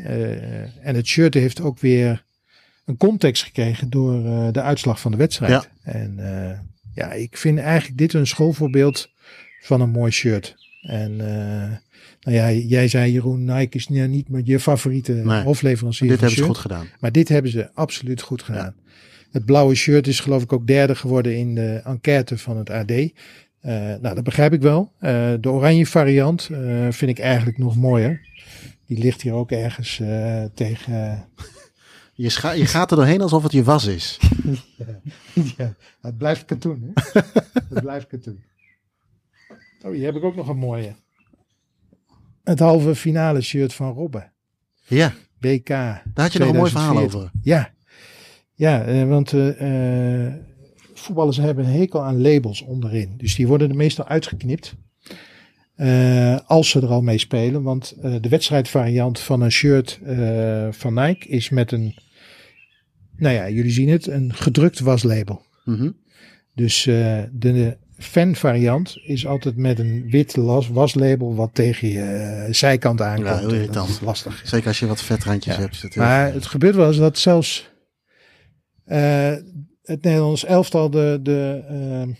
[0.80, 2.24] En het shirt heeft ook weer
[2.84, 5.68] een context gekregen door de uitslag van de wedstrijd.
[5.84, 5.92] Ja.
[5.92, 6.18] En
[6.96, 9.10] ja, ik vind eigenlijk dit een schoolvoorbeeld
[9.60, 10.54] van een mooi shirt.
[10.80, 11.70] En eh,
[12.20, 15.42] nou ja, jij zei Jeroen, Nike is nou niet meer je favoriete Nee.
[15.42, 16.48] hofleverancier Dit hebben ze shirt.
[16.56, 16.86] goed gedaan.
[17.00, 18.74] Maar dit hebben ze absoluut goed gedaan.
[19.30, 22.90] Het blauwe shirt is geloof ik ook derde geworden in de enquête van het AD.
[22.90, 23.10] Eh,
[24.00, 24.92] nou, dat begrijp ik wel.
[24.98, 26.50] Eh, de oranje variant
[26.90, 28.20] vind ik eigenlijk nog mooier.
[28.86, 30.00] Die ligt hier ook ergens
[30.54, 31.24] tegen.
[32.16, 34.18] Je, scha- je gaat er doorheen alsof het je was is.
[35.56, 36.92] ja, het blijft katoen.
[36.94, 37.20] Hè?
[37.68, 38.44] het blijft katoen.
[39.82, 40.94] Oh, hier heb ik ook nog een mooie.
[42.44, 44.32] Het halve finale shirt van Robben.
[44.86, 45.66] Ja, WK.
[45.68, 47.20] daar had je nog een mooi verhaal 2014.
[47.20, 47.30] over.
[47.42, 47.72] Ja,
[48.54, 50.34] ja eh, want eh, eh,
[50.94, 53.14] voetballers hebben een hekel aan labels onderin.
[53.16, 54.74] Dus die worden er meestal uitgeknipt.
[56.46, 57.62] als ze er al mee spelen.
[57.62, 60.00] Want de wedstrijdvariant van een shirt
[60.70, 61.98] van Nike is met een,
[63.16, 65.42] nou ja, jullie zien het, een gedrukt waslabel.
[65.64, 65.90] Mhm.
[66.54, 72.52] Dus eh, de fanvariant is altijd met een wit las- waslabel wat tegen je eh,
[72.54, 73.26] zijkant aankomt.
[73.28, 73.88] Ja, heel irritant.
[73.88, 74.42] is lastig.
[74.44, 75.60] Zeker als je wat vetrandjes Ja.
[75.60, 75.96] hebt.
[75.96, 77.70] Maar het gebeurt wel eens dat zelfs
[78.84, 79.32] eh,
[79.82, 82.14] het Nederlands elftal de, de, eh,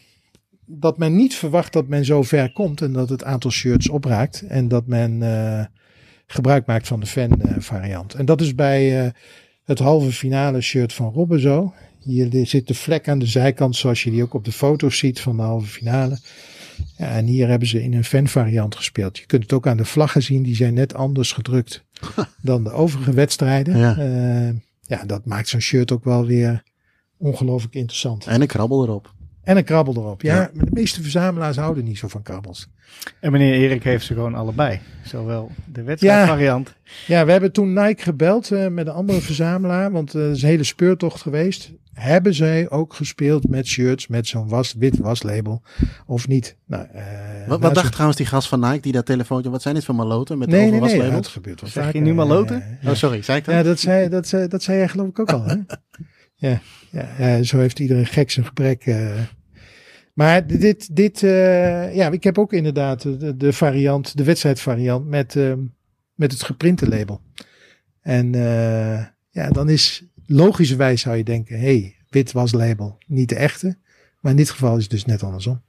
[0.66, 4.42] dat men niet verwacht dat men zo ver komt en dat het aantal shirts opraakt
[4.48, 5.22] en dat men
[6.26, 8.14] gebruik maakt van de fan eh, variant.
[8.14, 9.12] En dat is bij
[9.66, 11.74] het halve finale shirt van Robben zo.
[12.02, 15.20] Hier zit de vlek aan de zijkant zoals je die ook op de foto's ziet
[15.20, 16.18] van de halve finale.
[16.96, 19.18] Ja, en hier hebben ze in een fanvariant gespeeld.
[19.18, 21.84] Je kunt het ook aan de vlaggen zien, die zijn net anders gedrukt
[22.42, 23.78] dan de overige wedstrijden.
[23.78, 23.96] Ja.
[23.98, 26.62] Ja, ja dat maakt zo'n shirt ook wel weer
[27.16, 28.26] ongelooflijk interessant.
[28.26, 29.14] En een krabbel erop.
[29.46, 30.22] En een krabbel erop.
[30.22, 30.50] Ja, Ja.
[30.54, 32.68] maar de meeste verzamelaars houden niet zo van krabbels.
[33.20, 34.80] En meneer Erik heeft ze gewoon allebei.
[35.04, 36.74] Zowel de wedstrijdvariant.
[37.06, 40.42] Ja, we hebben toen Nike gebeld eh, met een andere verzamelaar, want eh, het is
[40.42, 41.72] een hele speurtocht geweest.
[41.92, 45.62] Hebben zij ook gespeeld met shirts met zo'n was, wit waslabel
[46.06, 46.56] of niet?
[46.66, 49.50] Nou, eh, Wat, nou, wat zo- dacht trouwens die gast van Nike die dat telefoontje...
[49.50, 51.22] Wat zijn dit voor maloten met Nee, nee, nee, overwaslabels?
[51.22, 52.78] dat gebeurt wel Zeg je nu maloten?
[52.80, 52.90] Ja.
[52.90, 53.22] Oh, sorry.
[53.22, 53.54] Zei ik dat?
[53.54, 55.44] Ja, dat zei, dat, zei, dat zei jij geloof ik ook al.
[55.44, 55.54] Hè?
[56.48, 58.86] ja, ja, ja, zo heeft iedereen gek zijn gebrek.
[58.86, 59.10] eh.
[60.16, 65.36] Maar dit, dit eh, ja, ik heb ook inderdaad de, de variant, de wedstrijdvariant met,
[65.36, 65.52] eh,
[66.14, 67.20] met het geprinte label.
[68.00, 73.34] En eh, ja, dan is logischerwijs zou je denken, hey, wit was label, niet de
[73.34, 73.76] echte.
[74.20, 75.62] Maar in dit geval is het dus net andersom.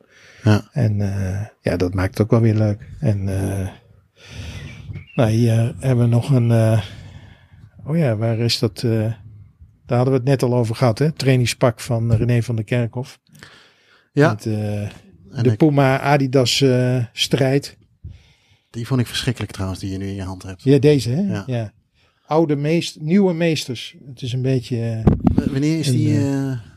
[0.43, 0.69] Ja.
[0.71, 2.87] En eh, ja, dat maakt het ook wel weer leuk.
[2.99, 3.23] En
[5.15, 6.51] nou, hier hebben we nog een.
[7.85, 8.79] oh ja, waar is dat?
[9.85, 11.11] daar hadden we het net al over gehad, hè?
[11.11, 13.19] Trainingspak van René van der Kerkhof.
[14.17, 14.53] Ja, Met, eh,
[15.43, 17.77] de ik- Puma Adidas eh, strijd.
[18.69, 20.63] die vond ik verschrikkelijk trouwens, die je nu in je hand hebt.
[20.63, 21.21] Ja, deze, hè?
[21.21, 21.43] Ja.
[21.45, 21.73] Ja.
[22.25, 23.95] Oude meest, nieuwe meesters.
[24.05, 26.19] Het is een beetje eh, Wanneer is, die,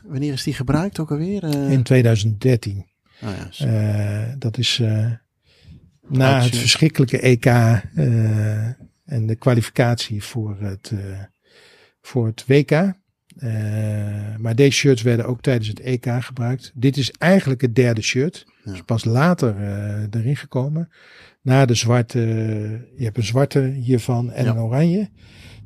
[0.03, 1.43] wanneer is die gebruikt ook alweer?
[1.69, 2.85] In 2013.
[3.23, 4.81] oh ja, dat is
[6.07, 7.45] na het verschrikkelijke EK
[9.05, 11.19] en de kwalificatie voor het, eh,
[12.01, 12.93] voor het WK.
[13.37, 16.71] Eh, maar deze shirts werden ook tijdens het EK gebruikt.
[16.75, 18.45] Dit is eigenlijk het derde shirt.
[18.63, 18.73] Ja.
[18.73, 20.89] Is pas later eh, erin gekomen.
[21.41, 22.19] Na de zwarte,
[22.97, 24.51] je hebt een zwarte hiervan en Ja.
[24.51, 25.09] een oranje.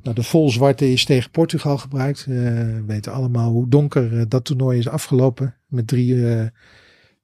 [0.03, 2.25] Nou, de volzwarte is tegen Portugal gebruikt.
[2.25, 5.55] we weten allemaal hoe donker dat toernooi is afgelopen.
[5.67, 6.25] Met drie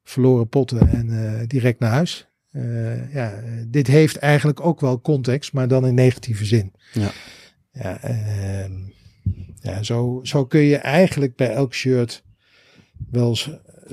[0.04, 2.28] verloren potten en direct naar huis.
[3.12, 3.34] ja,
[3.68, 6.74] dit heeft eigenlijk ook wel context, maar dan in negatieve zin.
[6.94, 7.12] Ja.
[7.72, 8.72] Ja, ehm,
[9.62, 12.24] ja zo, zo kun je eigenlijk bij elk shirt
[13.12, 13.38] wel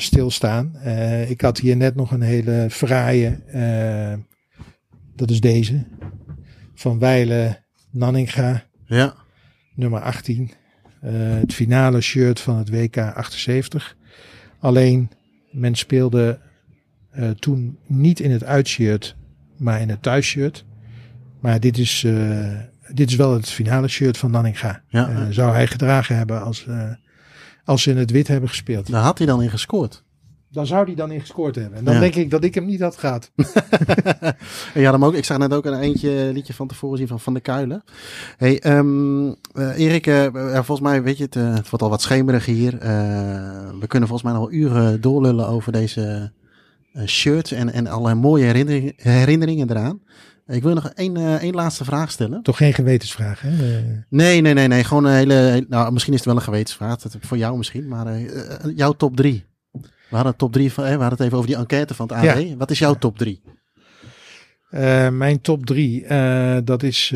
[0.01, 0.73] stilstaan.
[0.85, 4.25] Uh, ik had hier net nog een hele fraaie, uh,
[5.15, 5.87] dat is deze,
[6.75, 8.65] van Weile Nanninga.
[8.87, 9.15] Ja.
[9.75, 10.51] Nummer 18.
[11.05, 13.97] Uh, het finale shirt van het WK 78.
[14.59, 15.11] Alleen,
[15.51, 16.41] men speelde
[17.39, 19.17] toen niet in het uitshirt,
[19.57, 20.65] maar in het thuisshirt.
[21.41, 22.07] Maar dit is
[22.93, 24.83] dit is wel het finale shirt van Nanninga.
[24.89, 25.11] Ja.
[25.11, 26.83] Uh, zou hij gedragen hebben als, uh,
[27.65, 28.91] als ze in het wit hebben gespeeld.
[28.91, 30.07] Daar had hij dan in gescoord.
[30.51, 31.79] Dan zou hij dan in gescoord hebben.
[31.79, 33.31] En dan denk ik dat ik hem niet had gehad.
[34.75, 37.35] had hem ook, ik zag net ook een eentje liedje van tevoren zien van Van
[37.35, 37.83] de Kuilen.
[38.37, 39.35] Hey, um, uh,
[39.79, 42.79] Erik, volgens mij weet je het, het wordt al wat schemerig hier.
[43.81, 46.33] we kunnen volgens mij nog uren doorlullen over deze
[47.07, 50.01] shirts en, en alle mooie herinneringen, herinneringen eraan.
[50.49, 52.43] Ik wil nog één, uh, één laatste vraag stellen.
[52.43, 53.51] Toch geen gewetensvraag, hè?
[54.09, 54.85] Nee, nee, nee, nee.
[54.85, 55.67] Gewoon een hele.
[55.69, 56.99] Nou, misschien is het wel een gewetensvraag.
[56.99, 57.89] Dat, voor jou misschien.
[57.89, 59.45] Maar uh, jouw top drie.
[60.11, 60.85] We hadden top drie van.
[60.85, 62.23] we hadden het even over die enquête van het AD.
[62.25, 62.57] Ja.
[62.57, 63.41] Wat is jouw top drie?
[64.71, 66.07] Uh, mijn top drie.
[66.65, 67.11] dat is.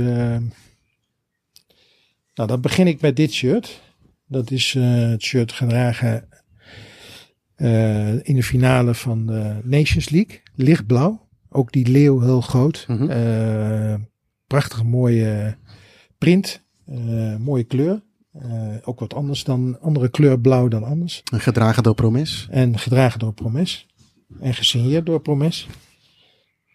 [2.34, 3.80] nou, dan begin ik met dit shirt.
[4.26, 6.28] Dat is het shirt gedragen
[8.22, 10.40] in de finale van de Nations League.
[10.54, 11.30] Lichtblauw.
[11.52, 12.84] Ook die leeuw heel groot.
[12.88, 14.10] Mm
[14.52, 15.56] prachtige mooie
[16.18, 16.62] print.
[16.88, 18.02] Uh, mooie kleur.
[18.36, 21.22] Uh, ook wat anders dan andere kleur blauw dan anders.
[21.32, 22.48] En gedragen door Promes.
[22.50, 23.86] En gedragen door Promes.
[24.40, 25.68] En gesigneerd door Promes.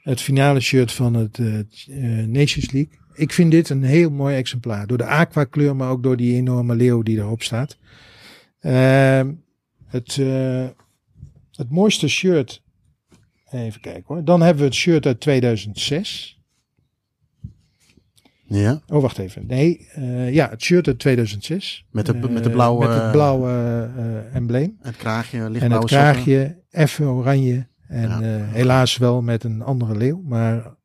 [0.03, 1.39] Het finale shirt van het
[2.27, 2.99] Nations League.
[3.13, 4.87] Ik vind dit een heel mooi exemplaar.
[4.87, 7.77] Door de aqua kleur, maar ook door die enorme leeuw die erop staat.
[8.59, 9.33] Ehm,
[9.85, 10.15] het,
[11.51, 12.63] het mooiste shirt
[13.51, 14.23] Even kijken hoor.
[14.23, 16.41] Dan hebben we het shirt uit 2006.
[18.47, 18.81] Ja.
[18.87, 19.45] Oh, wacht even.
[19.47, 21.85] Nee, uh, ja, het shirt uit 2006.
[21.91, 23.49] Met, de, uh, met, de blauwe, met het blauwe
[23.97, 24.77] uh, embleem.
[24.81, 27.67] Het kraagje, lichtblauwe En het kraagje, even oranje.
[27.87, 28.45] En ja.
[28.51, 30.21] helaas wel met een andere leeuw.
[30.25, 30.75] Maar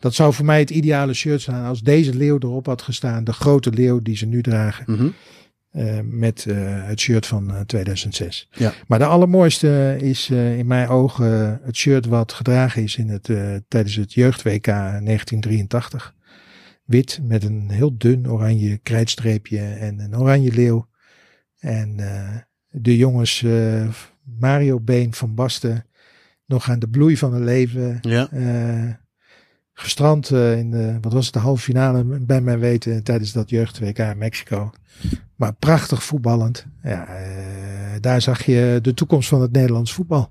[0.00, 3.24] dat zou voor mij het ideale shirt zijn als deze leeuw erop had gestaan.
[3.24, 4.84] De grote leeuw die ze nu dragen.
[4.86, 5.14] Mm -hmm.
[5.76, 6.56] Uh, met uh,
[6.86, 8.48] het shirt van uh, 2006.
[8.50, 8.72] Ja.
[8.86, 13.24] Maar de allermooiste is in mijn ogen het shirt wat gedragen is in het,
[13.68, 16.14] tijdens het jeugd WK 1983.
[16.84, 20.88] Wit met een heel dun oranje krijtstreepje en een oranje leeuw.
[21.58, 21.96] En
[22.68, 23.44] de jongens
[24.22, 25.86] Mario Been van Basten
[26.46, 27.98] nog aan de bloei van hun leven.
[28.00, 28.28] Ja
[29.78, 33.50] gestrand uh, in de, wat was het, de halve finale bij mijn weten tijdens dat
[33.50, 34.72] jeugd WK in Mexico.
[35.34, 36.66] Maar prachtig voetballend.
[36.82, 40.30] Ja, uh, daar zag je de toekomst van het Nederlands voetbal.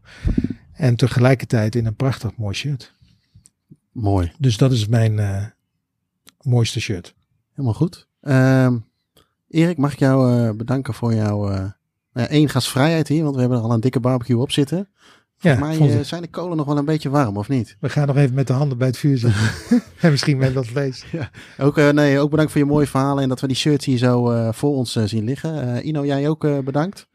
[0.74, 2.93] En tegelijkertijd in een prachtig mooi shirt.
[3.91, 4.32] Mooi.
[4.38, 5.46] Dus dat is mijn uh,
[6.41, 7.16] mooiste shirt.
[7.52, 8.08] Helemaal goed.
[8.22, 8.74] Uh,
[9.48, 11.50] Erik, mag ik jou bedanken voor jouw
[12.14, 14.89] nou één gastvrijheid hier, want we hebben er al een dikke barbecue op zitten.
[15.46, 17.78] Ja, mij zijn de kolen nog wel een beetje warm, of niet?
[17.80, 19.41] We gaan nog even met de handen bij het vuur zitten.
[20.00, 21.06] en misschien met dat vlees.
[21.12, 21.30] Ja.
[21.58, 23.98] Ook, uh, nee, ook bedankt voor je mooie verhalen en dat we die shirts hier
[23.98, 25.86] zo uh, voor ons uh, zien liggen.
[25.88, 27.08] Ino, jij ook bedankt.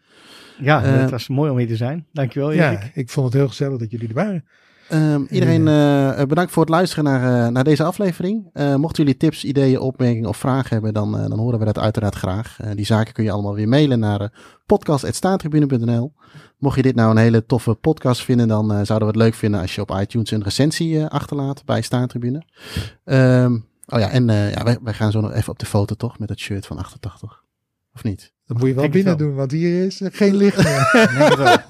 [0.59, 2.07] Ja, het was mooi om hier te zijn.
[2.13, 2.83] Dankjewel Erik.
[2.83, 4.45] Ja, ik vond het heel gezellig dat jullie er waren.
[4.93, 8.51] Um, iedereen uh, bedankt voor het luisteren naar, uh, naar deze aflevering.
[8.55, 12.15] Uh, mochten jullie tips, ideeën, opmerkingen of vragen hebben, dan, dan horen we dat uiteraard
[12.15, 12.57] graag.
[12.75, 14.33] die zaken kun je allemaal weer mailen naar
[14.67, 16.13] podcast.staantribune.nl.
[16.59, 19.61] Mocht je dit nou een hele toffe podcast vinden, dan zouden we het leuk vinden
[19.61, 22.43] als je op iTunes een recensie achterlaat bij Staantribune.
[23.05, 26.19] Um, oh ja, en ja, wij, wij, gaan zo nog even op de foto toch
[26.19, 27.43] met het shirt van 88.
[27.95, 28.33] Of niet?
[28.47, 31.65] Dat moet je wel binnen doen, want hier is geen licht meer.